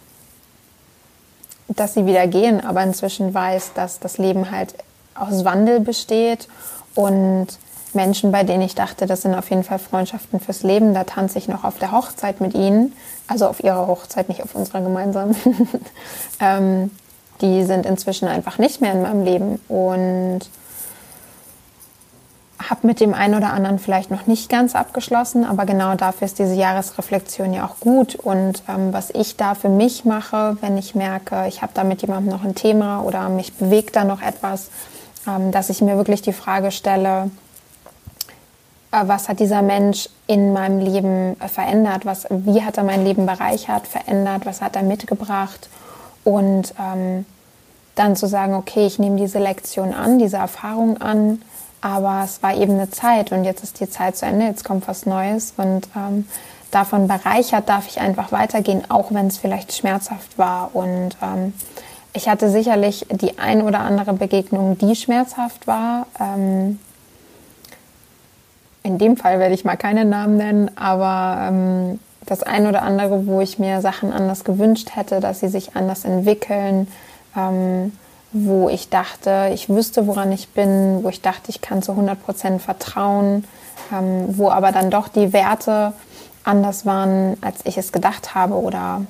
dass 1.67 1.93
sie 1.93 2.05
wieder 2.05 2.27
gehen, 2.27 2.63
aber 2.63 2.83
inzwischen 2.83 3.33
weiß, 3.33 3.73
dass 3.73 3.99
das 3.99 4.17
Leben 4.17 4.51
halt 4.51 4.75
aus 5.15 5.45
Wandel 5.45 5.79
besteht 5.79 6.47
und 6.93 7.47
Menschen, 7.93 8.31
bei 8.31 8.43
denen 8.43 8.61
ich 8.61 8.75
dachte, 8.75 9.05
das 9.05 9.21
sind 9.21 9.33
auf 9.33 9.49
jeden 9.49 9.63
Fall 9.63 9.79
Freundschaften 9.79 10.39
fürs 10.39 10.63
Leben, 10.63 10.93
da 10.93 11.05
tanze 11.05 11.37
ich 11.37 11.47
noch 11.47 11.63
auf 11.63 11.79
der 11.79 11.91
Hochzeit 11.91 12.41
mit 12.41 12.53
ihnen, 12.53 12.93
also 13.27 13.47
auf 13.47 13.63
ihrer 13.63 13.87
Hochzeit, 13.87 14.29
nicht 14.29 14.43
auf 14.43 14.53
unserer 14.53 14.81
gemeinsamen. 14.81 15.35
ähm, 16.39 16.91
die 17.41 17.63
sind 17.63 17.85
inzwischen 17.85 18.27
einfach 18.27 18.57
nicht 18.57 18.81
mehr 18.81 18.91
in 18.91 19.01
meinem 19.01 19.23
Leben 19.23 19.61
und 19.67 20.41
habe 22.69 22.87
mit 22.87 22.99
dem 22.99 23.13
einen 23.13 23.35
oder 23.35 23.53
anderen 23.53 23.79
vielleicht 23.79 24.11
noch 24.11 24.27
nicht 24.27 24.49
ganz 24.49 24.75
abgeschlossen, 24.75 25.45
aber 25.45 25.65
genau 25.65 25.95
dafür 25.95 26.25
ist 26.25 26.39
diese 26.39 26.53
Jahresreflexion 26.53 27.53
ja 27.53 27.65
auch 27.65 27.79
gut. 27.79 28.15
Und 28.15 28.63
ähm, 28.67 28.93
was 28.93 29.09
ich 29.09 29.37
da 29.37 29.55
für 29.55 29.69
mich 29.69 30.05
mache, 30.05 30.57
wenn 30.61 30.77
ich 30.77 30.95
merke, 30.95 31.45
ich 31.47 31.61
habe 31.61 31.71
da 31.73 31.83
mit 31.83 32.01
jemandem 32.01 32.31
noch 32.31 32.43
ein 32.43 32.55
Thema 32.55 33.01
oder 33.01 33.29
mich 33.29 33.53
bewegt 33.53 33.95
da 33.95 34.03
noch 34.03 34.21
etwas, 34.21 34.69
ähm, 35.27 35.51
dass 35.51 35.69
ich 35.69 35.81
mir 35.81 35.97
wirklich 35.97 36.21
die 36.21 36.33
Frage 36.33 36.71
stelle, 36.71 37.29
äh, 38.91 39.01
was 39.07 39.29
hat 39.29 39.39
dieser 39.39 39.61
Mensch 39.61 40.09
in 40.27 40.53
meinem 40.53 40.79
Leben 40.79 41.39
äh, 41.39 41.47
verändert? 41.47 42.05
Was, 42.05 42.27
wie 42.29 42.63
hat 42.63 42.77
er 42.77 42.83
mein 42.83 43.03
Leben 43.03 43.25
bereichert, 43.25 43.87
verändert? 43.87 44.45
Was 44.45 44.61
hat 44.61 44.75
er 44.75 44.83
mitgebracht? 44.83 45.69
Und 46.23 46.73
ähm, 46.79 47.25
dann 47.95 48.15
zu 48.15 48.27
sagen, 48.27 48.55
okay, 48.55 48.85
ich 48.85 48.99
nehme 48.99 49.17
diese 49.17 49.39
Lektion 49.39 49.93
an, 49.93 50.19
diese 50.19 50.37
Erfahrung 50.37 51.01
an 51.01 51.41
aber 51.85 52.23
es 52.25 52.41
war 52.41 52.55
eben 52.55 52.73
eine 52.73 52.89
Zeit 52.89 53.31
und 53.31 53.43
jetzt 53.43 53.63
ist 53.63 53.79
die 53.79 53.87
Zeit 53.87 54.17
zu 54.17 54.25
Ende, 54.25 54.47
jetzt 54.47 54.63
kommt 54.63 54.87
was 54.87 55.05
Neues 55.05 55.53
und 55.55 55.87
ähm, 55.95 56.27
davon 56.71 57.07
bereichert 57.07 57.69
darf 57.69 57.87
ich 57.87 57.99
einfach 57.99 58.31
weitergehen, 58.31 58.89
auch 58.89 59.11
wenn 59.11 59.27
es 59.27 59.37
vielleicht 59.37 59.71
schmerzhaft 59.71 60.39
war. 60.39 60.71
Und 60.73 61.15
ähm, 61.21 61.53
ich 62.13 62.27
hatte 62.27 62.49
sicherlich 62.49 63.05
die 63.11 63.37
ein 63.37 63.61
oder 63.61 63.81
andere 63.81 64.13
Begegnung, 64.13 64.79
die 64.79 64.95
schmerzhaft 64.95 65.67
war. 65.67 66.07
Ähm, 66.19 66.79
in 68.81 68.97
dem 68.97 69.15
Fall 69.15 69.37
werde 69.37 69.53
ich 69.53 69.63
mal 69.63 69.77
keine 69.77 70.05
Namen 70.05 70.37
nennen, 70.37 70.71
aber 70.75 71.49
ähm, 71.49 71.99
das 72.25 72.41
ein 72.41 72.65
oder 72.65 72.81
andere, 72.81 73.27
wo 73.27 73.41
ich 73.41 73.59
mir 73.59 73.81
Sachen 73.81 74.11
anders 74.11 74.43
gewünscht 74.43 74.95
hätte, 74.95 75.19
dass 75.19 75.39
sie 75.39 75.49
sich 75.49 75.75
anders 75.75 76.03
entwickeln. 76.03 76.87
Ähm, 77.37 77.91
wo 78.37 78.67
ich 78.67 78.89
dachte, 78.89 79.49
ich 79.53 79.69
wüsste, 79.69 80.07
woran 80.07 80.29
ich 80.33 80.49
bin, 80.49 80.99
wo 81.03 81.07
ich 81.07 81.21
dachte, 81.21 81.49
ich 81.49 81.61
kann 81.61 81.81
zu 81.81 81.93
100 81.93 82.21
Prozent 82.21 82.61
vertrauen, 82.61 83.45
ähm, 83.93 84.25
wo 84.37 84.49
aber 84.49 84.73
dann 84.73 84.91
doch 84.91 85.07
die 85.07 85.31
Werte 85.31 85.93
anders 86.43 86.85
waren, 86.85 87.37
als 87.39 87.61
ich 87.63 87.77
es 87.77 87.93
gedacht 87.93 88.35
habe 88.35 88.55
oder 88.55 89.03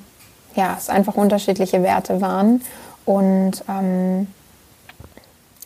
ja, 0.54 0.76
es 0.78 0.88
einfach 0.88 1.16
unterschiedliche 1.16 1.82
Werte 1.82 2.20
waren. 2.20 2.62
Und 3.04 3.64
ähm, 3.68 4.28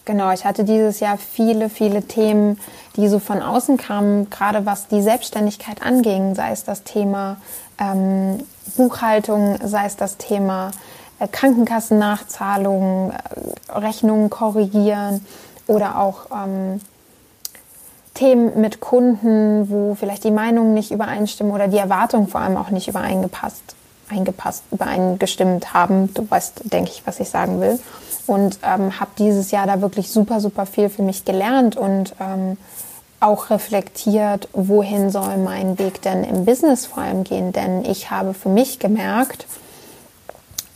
genau, 0.07 0.33
ich 0.33 0.47
hatte 0.47 0.65
dieses 0.65 1.01
Jahr 1.01 1.19
viele, 1.19 1.69
viele 1.69 2.03
Themen, 2.03 2.59
die 2.97 3.09
so 3.09 3.19
von 3.19 3.43
außen 3.43 3.77
kamen, 3.77 4.31
gerade 4.31 4.65
was 4.65 4.89
die 4.89 5.03
Selbstständigkeit 5.03 5.83
anging, 5.83 6.35
sei 6.35 6.53
es 6.53 6.65
das 6.65 6.83
Thema 6.83 7.37
ähm, 7.79 8.39
Buchhaltung, 8.79 9.59
sei 9.63 9.85
es 9.85 9.97
das 9.97 10.17
Thema 10.17 10.71
Krankenkassennachzahlungen, 11.27 13.11
äh, 13.11 13.73
Rechnungen 13.73 14.31
korrigieren 14.31 15.25
oder 15.67 15.99
auch 15.99 16.27
ähm, 16.33 16.81
Themen 18.15 18.61
mit 18.61 18.81
Kunden, 18.81 19.71
wo 19.71 19.95
vielleicht 19.95 20.25
die 20.25 20.31
Meinungen 20.31 20.75
nicht 20.75 20.91
übereinstimmen 20.91 21.53
oder 21.53 21.69
die 21.69 21.79
Erwartungen 21.79 22.29
vor 22.29 22.41
allem 22.41 22.57
auch 22.57 22.71
nicht 22.71 22.89
übereingepasst, 22.89 23.63
eingepasst, 24.09 24.65
übereingestimmt 24.73 25.73
haben. 25.73 26.13
Du 26.13 26.29
weißt, 26.29 26.73
denke 26.73 26.91
ich, 26.91 27.07
was 27.07 27.21
ich 27.21 27.31
sagen 27.31 27.61
will. 27.61 27.79
Und 28.27 28.59
ähm, 28.63 29.01
habe 29.01 29.11
dieses 29.19 29.51
Jahr 29.51 29.67
da 29.67 29.81
wirklich 29.81 30.11
super, 30.11 30.41
super 30.41 30.67
viel 30.67 30.89
für 30.89 31.03
mich 31.03 31.25
gelernt 31.25 31.77
und 31.77 32.15
ähm, 32.21 32.57
auch 33.21 33.51
reflektiert, 33.51 34.49
wohin 34.53 35.11
soll 35.11 35.37
mein 35.37 35.79
Weg 35.79 36.03
denn 36.03 36.25
im 36.25 36.45
Business 36.45 36.87
vor 36.87 37.03
allem 37.03 37.25
gehen. 37.25 37.53
Denn 37.53 37.85
ich 37.85 38.11
habe 38.11 38.35
für 38.35 38.49
mich 38.49 38.79
gemerkt, 38.79 39.47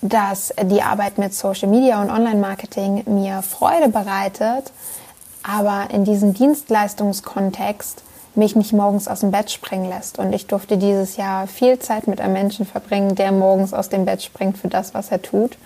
dass 0.04 0.52
die 0.64 0.82
Arbeit 0.82 1.16
mit 1.16 1.32
Social 1.32 1.68
Media 1.68 2.00
und 2.02 2.10
Online-Marketing 2.10 3.04
mir 3.06 3.40
Freude 3.40 3.88
bereitet, 3.88 4.70
aber 5.42 5.88
in 5.90 6.04
diesem 6.04 6.34
Dienstleistungskontext 6.34 8.02
mich 8.34 8.54
nicht 8.54 8.74
morgens 8.74 9.08
aus 9.08 9.20
dem 9.20 9.30
Bett 9.30 9.50
springen 9.50 9.88
lässt. 9.88 10.18
Und 10.18 10.34
ich 10.34 10.46
durfte 10.46 10.76
dieses 10.76 11.16
Jahr 11.16 11.46
viel 11.46 11.78
Zeit 11.78 12.06
mit 12.06 12.20
einem 12.20 12.34
Menschen 12.34 12.66
verbringen, 12.66 13.14
der 13.14 13.32
morgens 13.32 13.72
aus 13.72 13.88
dem 13.88 14.04
Bett 14.04 14.22
springt 14.22 14.58
für 14.58 14.68
das, 14.68 14.92
was 14.92 15.10
er 15.10 15.22
tut. 15.22 15.56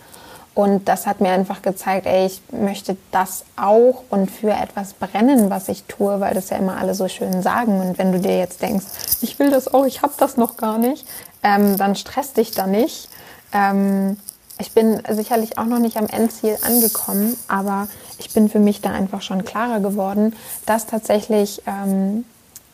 Und 0.54 0.88
das 0.88 1.08
hat 1.08 1.20
mir 1.20 1.30
einfach 1.30 1.60
gezeigt, 1.60 2.06
ey, 2.06 2.26
ich 2.26 2.40
möchte 2.52 2.96
das 3.10 3.44
auch 3.56 4.04
und 4.08 4.30
für 4.30 4.50
etwas 4.50 4.92
brennen, 4.92 5.50
was 5.50 5.68
ich 5.68 5.84
tue, 5.84 6.20
weil 6.20 6.34
das 6.34 6.50
ja 6.50 6.58
immer 6.58 6.76
alle 6.76 6.94
so 6.94 7.08
schön 7.08 7.42
sagen. 7.42 7.80
Und 7.80 7.98
wenn 7.98 8.12
du 8.12 8.20
dir 8.20 8.38
jetzt 8.38 8.62
denkst, 8.62 8.86
ich 9.20 9.40
will 9.40 9.50
das 9.50 9.72
auch, 9.74 9.84
ich 9.84 10.02
habe 10.02 10.12
das 10.16 10.36
noch 10.36 10.56
gar 10.56 10.78
nicht, 10.78 11.06
ähm, 11.42 11.76
dann 11.76 11.96
stress 11.96 12.34
dich 12.34 12.52
da 12.52 12.68
nicht. 12.68 13.08
Ähm, 13.52 14.16
ich 14.58 14.72
bin 14.72 15.00
sicherlich 15.08 15.58
auch 15.58 15.64
noch 15.64 15.78
nicht 15.78 15.96
am 15.96 16.06
Endziel 16.06 16.56
angekommen, 16.62 17.36
aber 17.46 17.88
ich 18.18 18.32
bin 18.32 18.48
für 18.48 18.58
mich 18.58 18.80
da 18.80 18.90
einfach 18.90 19.22
schon 19.22 19.44
klarer 19.44 19.80
geworden, 19.80 20.34
dass 20.66 20.86
tatsächlich 20.86 21.62
ähm, 21.66 22.24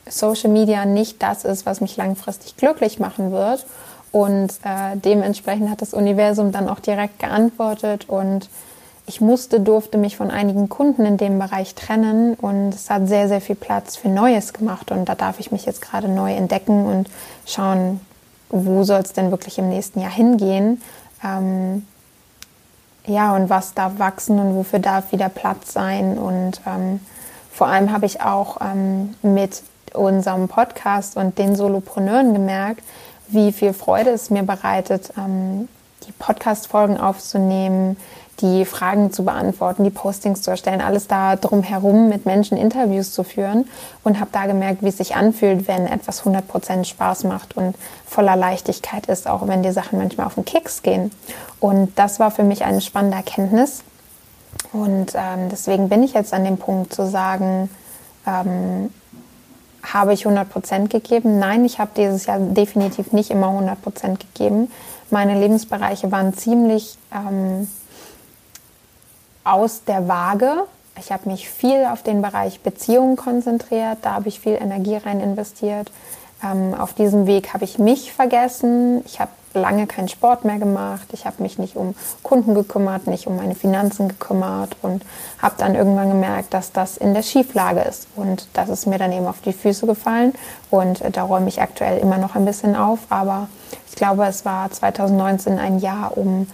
Social 0.08 0.50
Media 0.50 0.84
nicht 0.84 1.22
das 1.22 1.44
ist, 1.44 1.66
was 1.66 1.80
mich 1.80 1.96
langfristig 1.96 2.56
glücklich 2.56 2.98
machen 2.98 3.32
wird. 3.32 3.66
Und 4.12 4.52
äh, 4.62 4.96
dementsprechend 4.96 5.70
hat 5.70 5.82
das 5.82 5.92
Universum 5.92 6.52
dann 6.52 6.68
auch 6.68 6.78
direkt 6.78 7.18
geantwortet. 7.18 8.08
Und 8.08 8.48
ich 9.06 9.20
musste, 9.20 9.60
durfte 9.60 9.98
mich 9.98 10.16
von 10.16 10.30
einigen 10.30 10.68
Kunden 10.68 11.04
in 11.04 11.16
dem 11.16 11.38
Bereich 11.38 11.74
trennen. 11.74 12.34
Und 12.34 12.74
es 12.74 12.88
hat 12.90 13.08
sehr, 13.08 13.28
sehr 13.28 13.40
viel 13.40 13.56
Platz 13.56 13.96
für 13.96 14.08
Neues 14.08 14.52
gemacht. 14.52 14.90
Und 14.90 15.08
da 15.08 15.14
darf 15.14 15.40
ich 15.40 15.50
mich 15.50 15.66
jetzt 15.66 15.82
gerade 15.82 16.08
neu 16.08 16.32
entdecken 16.32 16.86
und 16.86 17.10
schauen, 17.44 18.00
wo 18.50 18.84
soll 18.84 19.00
es 19.00 19.12
denn 19.12 19.30
wirklich 19.32 19.58
im 19.58 19.68
nächsten 19.68 20.00
Jahr 20.00 20.12
hingehen 20.12 20.80
ähm, 21.24 21.87
ja, 23.06 23.34
und 23.34 23.50
was 23.50 23.74
darf 23.74 23.98
wachsen 23.98 24.38
und 24.38 24.54
wofür 24.54 24.78
darf 24.78 25.12
wieder 25.12 25.28
Platz 25.28 25.72
sein. 25.72 26.18
Und 26.18 26.60
ähm, 26.66 27.00
vor 27.52 27.66
allem 27.68 27.92
habe 27.92 28.06
ich 28.06 28.22
auch 28.22 28.58
ähm, 28.60 29.14
mit 29.22 29.62
unserem 29.92 30.48
Podcast 30.48 31.16
und 31.16 31.38
den 31.38 31.54
Solopreneuren 31.54 32.32
gemerkt, 32.32 32.82
wie 33.28 33.52
viel 33.52 33.72
Freude 33.72 34.10
es 34.10 34.30
mir 34.30 34.42
bereitet, 34.42 35.12
ähm, 35.16 35.68
die 36.06 36.12
Podcast-Folgen 36.12 36.98
aufzunehmen, 36.98 37.96
die 38.40 38.64
Fragen 38.64 39.12
zu 39.12 39.24
beantworten, 39.24 39.84
die 39.84 39.90
Postings 39.90 40.42
zu 40.42 40.50
erstellen, 40.50 40.80
alles 40.80 41.06
da 41.06 41.36
drumherum 41.36 42.08
mit 42.08 42.26
Menschen 42.26 42.56
Interviews 42.56 43.12
zu 43.12 43.22
führen 43.22 43.68
und 44.02 44.18
habe 44.18 44.30
da 44.32 44.46
gemerkt, 44.46 44.82
wie 44.82 44.88
es 44.88 44.98
sich 44.98 45.14
anfühlt, 45.14 45.68
wenn 45.68 45.86
etwas 45.86 46.24
100% 46.24 46.84
Spaß 46.84 47.24
macht 47.24 47.56
und 47.56 47.76
voller 48.06 48.36
Leichtigkeit 48.36 49.06
ist, 49.06 49.28
auch 49.28 49.46
wenn 49.46 49.62
die 49.62 49.70
Sachen 49.70 49.98
manchmal 49.98 50.26
auf 50.26 50.34
den 50.34 50.44
Keks 50.44 50.82
gehen. 50.82 51.10
Und 51.60 51.98
das 51.98 52.18
war 52.18 52.30
für 52.30 52.42
mich 52.42 52.64
eine 52.64 52.80
spannende 52.80 53.16
Erkenntnis. 53.16 53.82
Und 54.72 55.14
ähm, 55.14 55.48
deswegen 55.50 55.88
bin 55.88 56.02
ich 56.02 56.14
jetzt 56.14 56.34
an 56.34 56.44
dem 56.44 56.56
Punkt 56.56 56.92
zu 56.92 57.08
sagen, 57.08 57.70
ähm, 58.26 58.90
habe 59.82 60.14
ich 60.14 60.26
100% 60.26 60.88
gegeben? 60.88 61.38
Nein, 61.38 61.64
ich 61.64 61.78
habe 61.78 61.90
dieses 61.96 62.26
Jahr 62.26 62.38
definitiv 62.38 63.12
nicht 63.12 63.30
immer 63.30 63.48
100% 63.48 64.18
gegeben. 64.18 64.70
Meine 65.10 65.38
Lebensbereiche 65.38 66.10
waren 66.10 66.34
ziemlich... 66.34 66.98
Ähm, 67.14 67.68
aus 69.44 69.85
der 69.85 70.09
Waage. 70.09 70.64
Ich 70.98 71.12
habe 71.12 71.28
mich 71.28 71.48
viel 71.48 71.87
auf 71.87 72.02
den 72.02 72.22
Bereich 72.22 72.61
Beziehungen 72.61 73.16
konzentriert, 73.16 73.98
da 74.02 74.14
habe 74.14 74.28
ich 74.28 74.40
viel 74.40 74.54
Energie 74.54 74.96
rein 74.96 75.20
investiert. 75.20 75.90
Ähm, 76.42 76.74
auf 76.74 76.94
diesem 76.94 77.26
Weg 77.26 77.54
habe 77.54 77.64
ich 77.64 77.78
mich 77.78 78.12
vergessen, 78.12 79.02
ich 79.07 79.20
habe 79.20 79.30
lange 79.54 79.87
keinen 79.87 80.09
Sport 80.09 80.44
mehr 80.44 80.59
gemacht. 80.59 81.09
Ich 81.12 81.26
habe 81.26 81.42
mich 81.42 81.59
nicht 81.59 81.76
um 81.76 81.94
Kunden 82.22 82.54
gekümmert, 82.54 83.07
nicht 83.07 83.26
um 83.26 83.37
meine 83.37 83.54
Finanzen 83.54 84.09
gekümmert 84.09 84.76
und 84.83 85.04
habe 85.40 85.54
dann 85.59 85.74
irgendwann 85.74 86.11
gemerkt, 86.11 86.52
dass 86.54 86.72
das 86.72 86.96
in 86.96 87.14
der 87.14 87.22
Schieflage 87.22 87.80
ist. 87.80 88.09
Und 88.16 88.48
das 88.52 88.68
ist 88.68 88.87
mir 88.87 88.98
dann 88.98 89.12
eben 89.12 89.26
auf 89.26 89.40
die 89.40 89.52
Füße 89.52 89.87
gefallen. 89.87 90.35
Und 90.70 91.00
äh, 91.00 91.11
da 91.11 91.22
räume 91.22 91.48
ich 91.48 91.62
aktuell 91.62 91.98
immer 91.98 92.18
noch 92.18 92.35
ein 92.35 92.44
bisschen 92.44 92.76
auf. 92.76 93.00
Aber 93.11 93.48
ich 93.88 93.94
glaube, 93.94 94.26
es 94.26 94.44
war 94.44 94.70
2019 94.70 95.59
ein 95.59 95.78
Jahr, 95.78 96.16
um 96.16 96.48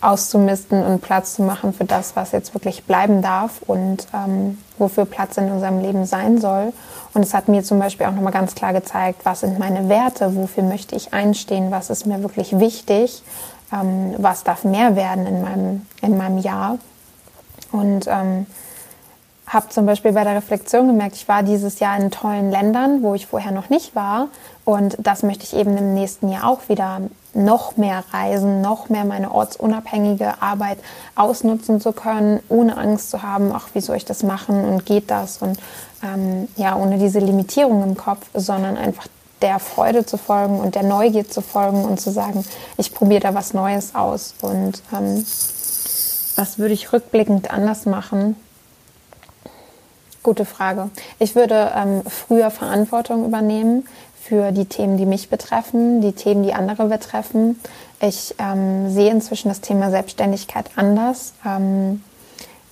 auszumisten 0.00 0.82
und 0.82 1.02
Platz 1.02 1.34
zu 1.34 1.42
machen 1.42 1.72
für 1.72 1.84
das, 1.84 2.16
was 2.16 2.32
jetzt 2.32 2.54
wirklich 2.54 2.84
bleiben 2.84 3.20
darf 3.20 3.60
und 3.66 4.06
ähm, 4.14 4.58
wofür 4.78 5.04
Platz 5.04 5.36
in 5.36 5.50
unserem 5.50 5.80
Leben 5.80 6.06
sein 6.06 6.38
soll. 6.38 6.72
Und 7.12 7.22
es 7.22 7.34
hat 7.34 7.48
mir 7.48 7.62
zum 7.62 7.78
Beispiel 7.78 8.06
auch 8.06 8.12
nochmal 8.12 8.32
ganz 8.32 8.54
klar 8.54 8.72
gezeigt, 8.72 9.20
was 9.24 9.40
sind 9.40 9.58
meine 9.58 9.88
Werte, 9.88 10.36
wofür 10.36 10.62
möchte 10.62 10.96
ich 10.96 11.12
einstehen, 11.12 11.70
was 11.70 11.90
ist 11.90 12.06
mir 12.06 12.22
wirklich 12.22 12.58
wichtig, 12.58 13.22
ähm, 13.72 14.14
was 14.18 14.42
darf 14.44 14.64
mehr 14.64 14.96
werden 14.96 15.26
in 15.26 15.42
meinem, 15.42 15.86
in 16.00 16.16
meinem 16.16 16.38
Jahr. 16.38 16.78
Und 17.72 18.06
ähm, 18.08 18.46
habe 19.50 19.68
zum 19.68 19.84
Beispiel 19.84 20.12
bei 20.12 20.22
der 20.22 20.36
Reflexion 20.36 20.86
gemerkt, 20.86 21.16
ich 21.16 21.26
war 21.26 21.42
dieses 21.42 21.80
Jahr 21.80 21.98
in 21.98 22.12
tollen 22.12 22.50
Ländern, 22.50 23.02
wo 23.02 23.14
ich 23.14 23.26
vorher 23.26 23.50
noch 23.50 23.68
nicht 23.68 23.96
war. 23.96 24.28
Und 24.64 24.96
das 25.00 25.24
möchte 25.24 25.42
ich 25.44 25.54
eben 25.54 25.76
im 25.76 25.92
nächsten 25.92 26.28
Jahr 26.28 26.48
auch 26.48 26.68
wieder 26.68 27.00
noch 27.34 27.76
mehr 27.76 28.04
reisen, 28.12 28.60
noch 28.60 28.88
mehr 28.88 29.04
meine 29.04 29.32
ortsunabhängige 29.32 30.40
Arbeit 30.40 30.78
ausnutzen 31.16 31.80
zu 31.80 31.92
können, 31.92 32.40
ohne 32.48 32.76
Angst 32.76 33.10
zu 33.10 33.22
haben, 33.22 33.50
ach, 33.52 33.68
wie 33.74 33.80
soll 33.80 33.96
ich 33.96 34.04
das 34.04 34.22
machen 34.22 34.64
und 34.64 34.86
geht 34.86 35.10
das? 35.10 35.38
Und 35.38 35.58
ähm, 36.04 36.46
ja, 36.56 36.76
ohne 36.76 36.98
diese 36.98 37.18
Limitierung 37.18 37.82
im 37.82 37.96
Kopf, 37.96 38.26
sondern 38.34 38.76
einfach 38.76 39.06
der 39.42 39.58
Freude 39.58 40.06
zu 40.06 40.16
folgen 40.16 40.60
und 40.60 40.76
der 40.76 40.84
Neugier 40.84 41.28
zu 41.28 41.40
folgen 41.40 41.84
und 41.84 42.00
zu 42.00 42.10
sagen, 42.10 42.44
ich 42.76 42.94
probiere 42.94 43.20
da 43.20 43.34
was 43.34 43.52
Neues 43.52 43.94
aus. 43.96 44.34
Und 44.42 44.82
ähm, 44.92 45.24
was 46.36 46.58
würde 46.58 46.74
ich 46.74 46.92
rückblickend 46.92 47.50
anders 47.50 47.86
machen? 47.86 48.36
Gute 50.22 50.44
Frage. 50.44 50.90
Ich 51.18 51.34
würde 51.34 51.72
ähm, 51.74 52.02
früher 52.06 52.50
Verantwortung 52.50 53.24
übernehmen 53.24 53.86
für 54.22 54.52
die 54.52 54.66
Themen, 54.66 54.98
die 54.98 55.06
mich 55.06 55.30
betreffen, 55.30 56.02
die 56.02 56.12
Themen, 56.12 56.42
die 56.42 56.52
andere 56.52 56.86
betreffen. 56.86 57.58
Ich 58.00 58.34
ähm, 58.38 58.90
sehe 58.90 59.10
inzwischen 59.10 59.48
das 59.48 59.62
Thema 59.62 59.90
Selbstständigkeit 59.90 60.66
anders 60.76 61.32
ähm, 61.46 62.02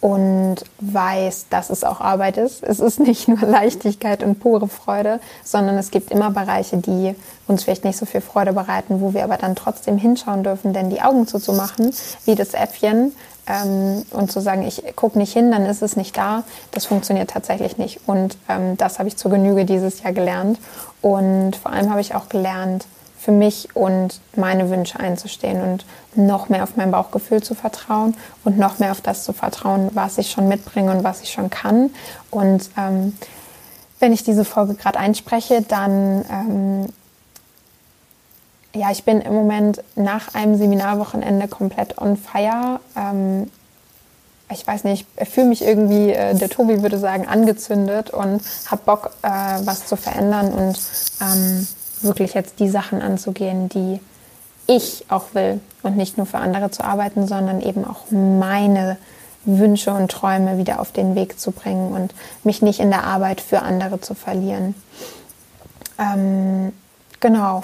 und 0.02 0.56
weiß, 0.80 1.46
dass 1.48 1.70
es 1.70 1.84
auch 1.84 2.02
Arbeit 2.02 2.36
ist. 2.36 2.62
Es 2.62 2.80
ist 2.80 3.00
nicht 3.00 3.28
nur 3.28 3.40
Leichtigkeit 3.46 4.22
und 4.22 4.40
pure 4.40 4.68
Freude, 4.68 5.18
sondern 5.42 5.78
es 5.78 5.90
gibt 5.90 6.10
immer 6.10 6.30
Bereiche, 6.30 6.76
die 6.76 7.16
uns 7.46 7.64
vielleicht 7.64 7.84
nicht 7.84 7.96
so 7.96 8.04
viel 8.04 8.20
Freude 8.20 8.52
bereiten, 8.52 9.00
wo 9.00 9.14
wir 9.14 9.24
aber 9.24 9.38
dann 9.38 9.56
trotzdem 9.56 9.96
hinschauen 9.96 10.44
dürfen, 10.44 10.74
denn 10.74 10.90
die 10.90 11.00
Augen 11.00 11.26
zuzumachen, 11.26 11.94
wie 12.26 12.34
das 12.34 12.52
Äffchen, 12.52 13.12
ähm, 13.48 14.04
und 14.10 14.30
zu 14.30 14.40
sagen, 14.40 14.62
ich 14.66 14.82
gucke 14.94 15.18
nicht 15.18 15.32
hin, 15.32 15.50
dann 15.50 15.66
ist 15.66 15.82
es 15.82 15.96
nicht 15.96 16.16
da, 16.16 16.44
das 16.70 16.86
funktioniert 16.86 17.30
tatsächlich 17.30 17.78
nicht. 17.78 18.00
Und 18.06 18.36
ähm, 18.48 18.76
das 18.76 18.98
habe 18.98 19.08
ich 19.08 19.16
zur 19.16 19.30
Genüge 19.30 19.64
dieses 19.64 20.02
Jahr 20.02 20.12
gelernt. 20.12 20.58
Und 21.00 21.56
vor 21.56 21.72
allem 21.72 21.90
habe 21.90 22.00
ich 22.00 22.14
auch 22.14 22.28
gelernt, 22.28 22.86
für 23.18 23.32
mich 23.32 23.68
und 23.74 24.20
meine 24.36 24.70
Wünsche 24.70 25.00
einzustehen 25.00 25.60
und 25.60 25.84
noch 26.14 26.48
mehr 26.48 26.62
auf 26.62 26.76
mein 26.76 26.92
Bauchgefühl 26.92 27.42
zu 27.42 27.54
vertrauen 27.54 28.16
und 28.44 28.58
noch 28.58 28.78
mehr 28.78 28.92
auf 28.92 29.00
das 29.00 29.24
zu 29.24 29.32
vertrauen, 29.32 29.90
was 29.92 30.18
ich 30.18 30.30
schon 30.30 30.48
mitbringe 30.48 30.92
und 30.92 31.02
was 31.02 31.22
ich 31.22 31.32
schon 31.32 31.50
kann. 31.50 31.90
Und 32.30 32.70
ähm, 32.78 33.16
wenn 33.98 34.12
ich 34.12 34.22
diese 34.22 34.44
Folge 34.44 34.74
gerade 34.74 34.98
einspreche, 35.00 35.62
dann 35.62 36.24
ähm, 36.30 36.86
ja, 38.78 38.90
ich 38.90 39.04
bin 39.04 39.20
im 39.20 39.34
Moment 39.34 39.82
nach 39.96 40.34
einem 40.34 40.56
Seminarwochenende 40.56 41.48
komplett 41.48 41.98
on 41.98 42.16
fire. 42.16 42.80
Ähm, 42.96 43.50
ich 44.50 44.66
weiß 44.66 44.84
nicht, 44.84 45.06
ich 45.20 45.28
fühle 45.28 45.48
mich 45.48 45.62
irgendwie, 45.62 46.10
äh, 46.10 46.34
der 46.34 46.48
Tobi 46.48 46.82
würde 46.82 46.98
sagen, 46.98 47.26
angezündet 47.26 48.10
und 48.10 48.40
habe 48.66 48.82
Bock, 48.84 49.10
äh, 49.22 49.28
was 49.28 49.86
zu 49.86 49.96
verändern 49.96 50.52
und 50.52 50.78
ähm, 51.20 51.66
wirklich 52.02 52.34
jetzt 52.34 52.60
die 52.60 52.68
Sachen 52.68 53.02
anzugehen, 53.02 53.68
die 53.68 54.00
ich 54.66 55.04
auch 55.08 55.34
will 55.34 55.60
und 55.82 55.96
nicht 55.96 56.16
nur 56.16 56.26
für 56.26 56.38
andere 56.38 56.70
zu 56.70 56.84
arbeiten, 56.84 57.26
sondern 57.26 57.60
eben 57.60 57.84
auch 57.84 58.10
meine 58.10 58.96
Wünsche 59.44 59.92
und 59.92 60.10
Träume 60.10 60.58
wieder 60.58 60.80
auf 60.80 60.92
den 60.92 61.14
Weg 61.14 61.40
zu 61.40 61.52
bringen 61.52 61.92
und 61.92 62.14
mich 62.44 62.62
nicht 62.62 62.80
in 62.80 62.90
der 62.90 63.04
Arbeit 63.04 63.40
für 63.40 63.62
andere 63.62 64.00
zu 64.00 64.14
verlieren. 64.14 64.74
Ähm, 65.98 66.72
genau, 67.20 67.62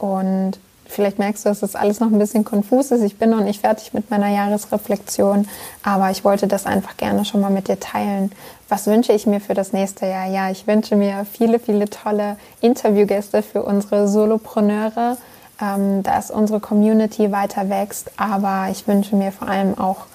und 0.00 0.58
vielleicht 0.86 1.18
merkst 1.18 1.44
du, 1.44 1.50
dass 1.50 1.60
das 1.60 1.76
alles 1.76 2.00
noch 2.00 2.08
ein 2.08 2.18
bisschen 2.18 2.44
konfus 2.44 2.90
ist. 2.90 3.02
Ich 3.02 3.16
bin 3.16 3.30
noch 3.30 3.42
nicht 3.42 3.60
fertig 3.60 3.94
mit 3.94 4.10
meiner 4.10 4.28
Jahresreflexion, 4.28 5.48
aber 5.82 6.10
ich 6.10 6.24
wollte 6.24 6.46
das 6.46 6.66
einfach 6.66 6.96
gerne 6.96 7.24
schon 7.24 7.40
mal 7.40 7.50
mit 7.50 7.68
dir 7.68 7.78
teilen. 7.78 8.32
Was 8.68 8.86
wünsche 8.86 9.12
ich 9.12 9.26
mir 9.26 9.40
für 9.40 9.54
das 9.54 9.72
nächste 9.72 10.06
Jahr? 10.06 10.26
Ja, 10.26 10.50
ich 10.50 10.66
wünsche 10.66 10.96
mir 10.96 11.26
viele, 11.30 11.58
viele 11.58 11.88
tolle 11.88 12.36
Interviewgäste 12.60 13.42
für 13.42 13.62
unsere 13.62 14.08
Solopreneure, 14.08 15.16
ähm, 15.60 16.02
dass 16.02 16.30
unsere 16.30 16.60
Community 16.60 17.30
weiter 17.30 17.68
wächst. 17.68 18.10
Aber 18.16 18.68
ich 18.70 18.86
wünsche 18.88 19.16
mir 19.16 19.32
vor 19.32 19.48
allem 19.48 19.78
auch 19.78 20.06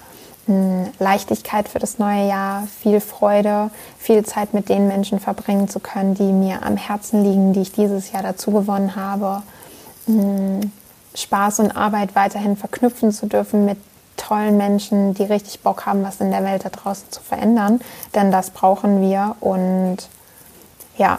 hm, 0.47 0.87
Leichtigkeit 0.99 1.69
für 1.69 1.79
das 1.79 1.99
neue 1.99 2.27
Jahr, 2.27 2.67
viel 2.81 2.99
Freude, 3.01 3.69
viel 3.97 4.25
Zeit 4.25 4.53
mit 4.53 4.69
den 4.69 4.87
Menschen 4.87 5.19
verbringen 5.19 5.69
zu 5.69 5.79
können, 5.79 6.15
die 6.15 6.31
mir 6.31 6.63
am 6.63 6.75
Herzen 6.75 7.23
liegen, 7.23 7.53
die 7.53 7.61
ich 7.61 7.71
dieses 7.71 8.11
Jahr 8.11 8.23
dazu 8.23 8.51
gewonnen 8.51 8.95
habe 8.95 9.43
Spaß 11.15 11.59
und 11.59 11.71
Arbeit 11.71 12.15
weiterhin 12.15 12.57
verknüpfen 12.57 13.11
zu 13.11 13.25
dürfen 13.27 13.65
mit 13.65 13.77
tollen 14.17 14.57
Menschen, 14.57 15.13
die 15.13 15.23
richtig 15.23 15.61
Bock 15.61 15.85
haben, 15.85 16.03
was 16.03 16.21
in 16.21 16.31
der 16.31 16.43
Welt 16.43 16.65
da 16.65 16.69
draußen 16.69 17.11
zu 17.11 17.21
verändern. 17.21 17.81
Denn 18.13 18.31
das 18.31 18.49
brauchen 18.49 19.01
wir 19.01 19.35
und 19.39 19.97
ja, 20.97 21.17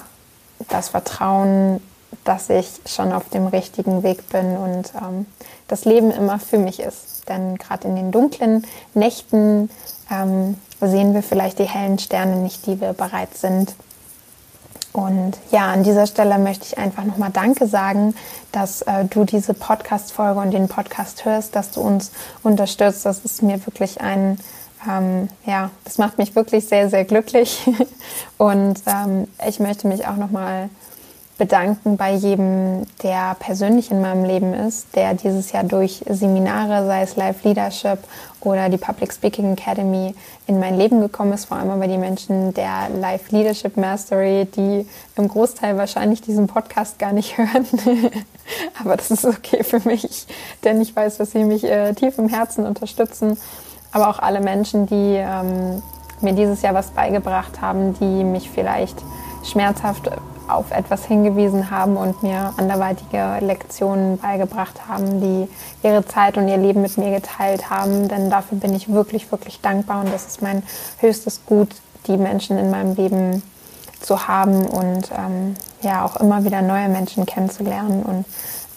das 0.69 0.89
Vertrauen, 0.91 1.81
dass 2.25 2.49
ich 2.49 2.81
schon 2.87 3.13
auf 3.13 3.29
dem 3.29 3.47
richtigen 3.47 4.03
Weg 4.03 4.29
bin 4.31 4.57
und 4.57 4.93
ähm, 4.95 5.27
das 5.69 5.85
Leben 5.85 6.11
immer 6.11 6.39
für 6.39 6.59
mich 6.59 6.81
ist. 6.81 7.29
Denn 7.29 7.57
gerade 7.59 7.89
in 7.89 7.97
den 7.97 8.13
dunklen 8.13 8.65
Nächten 8.95 9.69
ähm, 10.11 10.57
sehen 10.81 11.15
wir 11.15 11.23
vielleicht 11.23 11.59
die 11.59 11.65
hellen 11.65 11.99
Sterne 11.99 12.37
nicht, 12.37 12.67
die 12.67 12.81
wir 12.81 12.93
bereit 12.93 13.37
sind 13.37 13.75
und 14.97 15.37
ja, 15.51 15.71
an 15.71 15.83
dieser 15.83 16.07
Stelle 16.07 16.39
möchte 16.39 16.65
ich 16.65 16.79
einfach 16.79 17.05
nochmal 17.05 17.29
Danke 17.31 17.67
sagen, 17.67 18.15
dass 18.51 18.81
äh, 18.81 19.05
du 19.05 19.25
diese 19.25 19.53
Podcast-Folge 19.53 20.41
und 20.41 20.53
den 20.53 20.69
Podcast 20.69 21.27
hörst, 21.27 21.55
dass 21.55 21.71
du 21.71 21.83
uns 21.83 22.13
unterstützt. 22.43 23.05
Das 23.05 23.19
ist 23.19 23.43
mir 23.43 23.65
wirklich 23.67 24.01
ein, 24.01 24.39
ähm, 24.89 25.29
ja, 25.45 25.69
das 25.85 25.99
macht 25.99 26.17
mich 26.17 26.35
wirklich 26.35 26.67
sehr, 26.67 26.89
sehr 26.89 27.05
glücklich. 27.05 27.61
und 28.39 28.81
ähm, 28.87 29.29
ich 29.47 29.61
möchte 29.61 29.87
mich 29.87 30.07
auch 30.07 30.17
nochmal 30.17 30.71
bedanken 31.39 31.99
bei 31.99 32.15
jedem, 32.15 32.87
der 33.03 33.37
persönlich 33.39 33.91
in 33.91 34.01
meinem 34.01 34.25
Leben 34.25 34.55
ist, 34.55 34.97
der 34.97 35.15
dieses 35.15 35.53
Jahr 35.53 35.65
durch 35.65 36.03
Seminare, 36.09 36.87
sei 36.87 37.03
es 37.03 37.17
Live 37.17 37.45
Leadership 37.45 37.99
oder 38.41 38.69
die 38.71 38.79
Public 38.79 39.13
Speaking 39.13 39.53
Academy, 39.53 40.15
in 40.47 40.59
mein 40.59 40.79
Leben 40.79 41.01
gekommen 41.01 41.33
ist. 41.33 41.47
Vor 41.47 41.59
allem 41.59 41.71
aber 41.71 41.89
die 41.89 41.99
Menschen 41.99 42.55
der 42.55 42.89
Live 42.89 43.31
Leadership 43.33 43.77
Mastery, 43.77 44.47
die 44.57 44.87
im 45.17 45.29
Großteil 45.29 45.77
wahrscheinlich 45.77 46.23
diesen 46.23 46.47
Podcast 46.47 46.99
gar 46.99 47.13
nicht 47.13 47.37
hören. 47.39 47.67
aber 48.81 48.97
das 48.97 49.11
ist 49.11 49.27
okay 49.27 49.63
für 49.63 49.81
mich, 49.81 50.27
denn 50.65 50.81
ich 50.81 50.97
weiß, 50.97 51.19
dass 51.19 51.33
sie 51.33 51.45
mich 51.45 51.65
äh, 51.65 51.93
tief 51.93 52.17
im 52.19 52.29
Herzen 52.29 52.65
unterstützen. 52.65 53.37
Aber 53.93 54.09
auch 54.09 54.19
alle 54.19 54.41
Menschen, 54.41 54.87
die 54.87 55.17
ähm, 55.17 55.83
mir 56.21 56.33
dieses 56.33 56.63
Jahr 56.63 56.75
was 56.75 56.91
beigebracht 56.91 57.61
haben, 57.61 57.95
die 57.95 58.25
mich 58.25 58.51
vielleicht 58.51 58.97
schmerzhaft 59.45 60.11
auf 60.49 60.71
etwas 60.71 61.05
hingewiesen 61.05 61.71
haben 61.71 61.97
und 61.97 62.23
mir 62.23 62.53
anderweitige 62.57 63.39
Lektionen 63.41 64.19
beigebracht 64.19 64.89
haben, 64.89 65.21
die 65.21 65.49
ihre 65.83 66.05
Zeit 66.07 66.37
und 66.37 66.49
ihr 66.49 66.57
Leben 66.57 66.83
mit 66.83 66.97
mir 66.99 67.11
geteilt 67.11 67.71
haben. 67.71 68.09
Denn 68.09 68.31
dafür 68.31 68.59
bin 68.59 68.75
ich 68.75 68.93
wirklich, 68.93 69.31
wirklich 69.31 69.61
dankbar 69.61 70.01
und 70.01 70.13
das 70.13 70.27
ist 70.27 70.43
mein 70.43 70.63
höchstes 70.99 71.45
Gut, 71.47 71.71
die 72.07 72.17
Menschen 72.17 72.59
in 72.59 72.71
meinem 72.71 72.95
Leben 72.95 73.43
zu 74.01 74.29
haben 74.29 74.67
und 74.67 75.11
ähm, 75.11 75.57
ja 75.83 76.05
auch 76.05 76.17
immer 76.17 76.45
wieder 76.45 76.63
neue 76.63 76.89
Menschen 76.89 77.27
kennenzulernen. 77.27 78.03
Und 78.03 78.25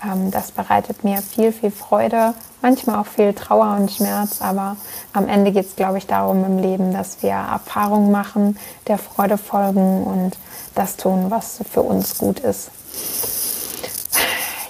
ähm, 0.03 0.31
das 0.31 0.51
bereitet 0.51 1.03
mir 1.03 1.21
viel, 1.21 1.51
viel 1.51 1.71
Freude, 1.71 2.33
manchmal 2.61 2.97
auch 2.97 3.05
viel 3.05 3.33
Trauer 3.33 3.75
und 3.79 3.91
Schmerz, 3.91 4.41
aber 4.41 4.77
am 5.13 5.27
Ende 5.27 5.51
geht 5.51 5.65
es, 5.65 5.75
glaube 5.75 5.97
ich, 5.97 6.07
darum 6.07 6.43
im 6.45 6.57
Leben, 6.57 6.93
dass 6.93 7.21
wir 7.21 7.31
Erfahrungen 7.31 8.11
machen, 8.11 8.57
der 8.87 8.97
Freude 8.97 9.37
folgen 9.37 10.03
und 10.03 10.37
das 10.79 10.97
tun, 10.97 11.25
was 11.29 11.59
für 11.71 11.81
uns 11.81 12.17
gut 12.17 12.39
ist. 12.39 12.71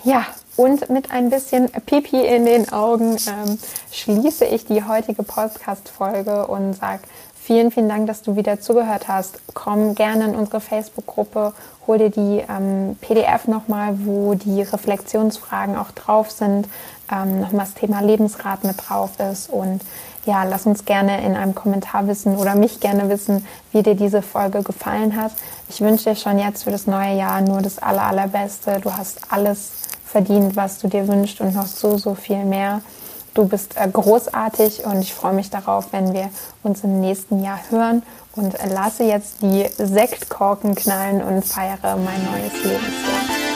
Ja, 0.03 0.25
und 0.55 0.89
mit 0.89 1.11
ein 1.11 1.29
bisschen 1.29 1.69
Pipi 1.85 2.25
in 2.25 2.45
den 2.45 2.71
Augen 2.73 3.17
ähm, 3.27 3.59
schließe 3.91 4.45
ich 4.45 4.65
die 4.65 4.83
heutige 4.83 5.23
Podcast-Folge 5.23 6.47
und 6.47 6.73
sage 6.73 7.03
Vielen, 7.49 7.71
vielen 7.71 7.89
Dank, 7.89 8.05
dass 8.05 8.21
du 8.21 8.35
wieder 8.35 8.61
zugehört 8.61 9.07
hast. 9.07 9.39
Komm 9.55 9.95
gerne 9.95 10.25
in 10.25 10.35
unsere 10.35 10.61
Facebook-Gruppe, 10.61 11.53
hol 11.87 11.97
dir 11.97 12.11
die 12.11 12.43
ähm, 12.47 12.95
PDF 13.01 13.47
nochmal, 13.47 13.95
wo 14.05 14.35
die 14.35 14.61
Reflexionsfragen 14.61 15.75
auch 15.75 15.89
drauf 15.89 16.29
sind, 16.29 16.67
ähm, 17.11 17.39
nochmal 17.39 17.65
das 17.65 17.73
Thema 17.73 18.01
Lebensrat 18.01 18.63
mit 18.65 18.75
drauf 18.87 19.19
ist 19.19 19.49
und 19.49 19.81
ja, 20.29 20.43
lass 20.43 20.65
uns 20.65 20.85
gerne 20.85 21.25
in 21.25 21.35
einem 21.35 21.55
Kommentar 21.55 22.07
wissen 22.07 22.37
oder 22.37 22.53
mich 22.53 22.79
gerne 22.79 23.09
wissen, 23.09 23.45
wie 23.71 23.81
dir 23.81 23.95
diese 23.95 24.21
Folge 24.21 24.61
gefallen 24.61 25.19
hat. 25.19 25.31
Ich 25.69 25.81
wünsche 25.81 26.11
dir 26.11 26.15
schon 26.15 26.37
jetzt 26.37 26.63
für 26.63 26.71
das 26.71 26.85
neue 26.85 27.15
Jahr 27.15 27.41
nur 27.41 27.61
das 27.61 27.79
aller, 27.79 28.03
allerbeste. 28.03 28.79
Du 28.79 28.93
hast 28.93 29.19
alles 29.29 29.71
verdient, 30.05 30.55
was 30.55 30.79
du 30.79 30.87
dir 30.87 31.07
wünschst 31.07 31.41
und 31.41 31.55
noch 31.55 31.65
so, 31.65 31.97
so 31.97 32.13
viel 32.13 32.45
mehr. 32.45 32.81
Du 33.33 33.47
bist 33.47 33.75
äh, 33.75 33.87
großartig 33.87 34.85
und 34.85 35.01
ich 35.01 35.13
freue 35.13 35.33
mich 35.33 35.49
darauf, 35.49 35.91
wenn 35.91 36.13
wir 36.13 36.29
uns 36.63 36.83
im 36.83 36.99
nächsten 36.99 37.43
Jahr 37.43 37.59
hören 37.69 38.03
und 38.35 38.55
lasse 38.71 39.03
jetzt 39.03 39.41
die 39.41 39.67
Sektkorken 39.77 40.75
knallen 40.75 41.23
und 41.23 41.43
feiere 41.43 41.97
mein 41.97 42.23
neues 42.25 42.53
Lebensjahr. 42.63 43.48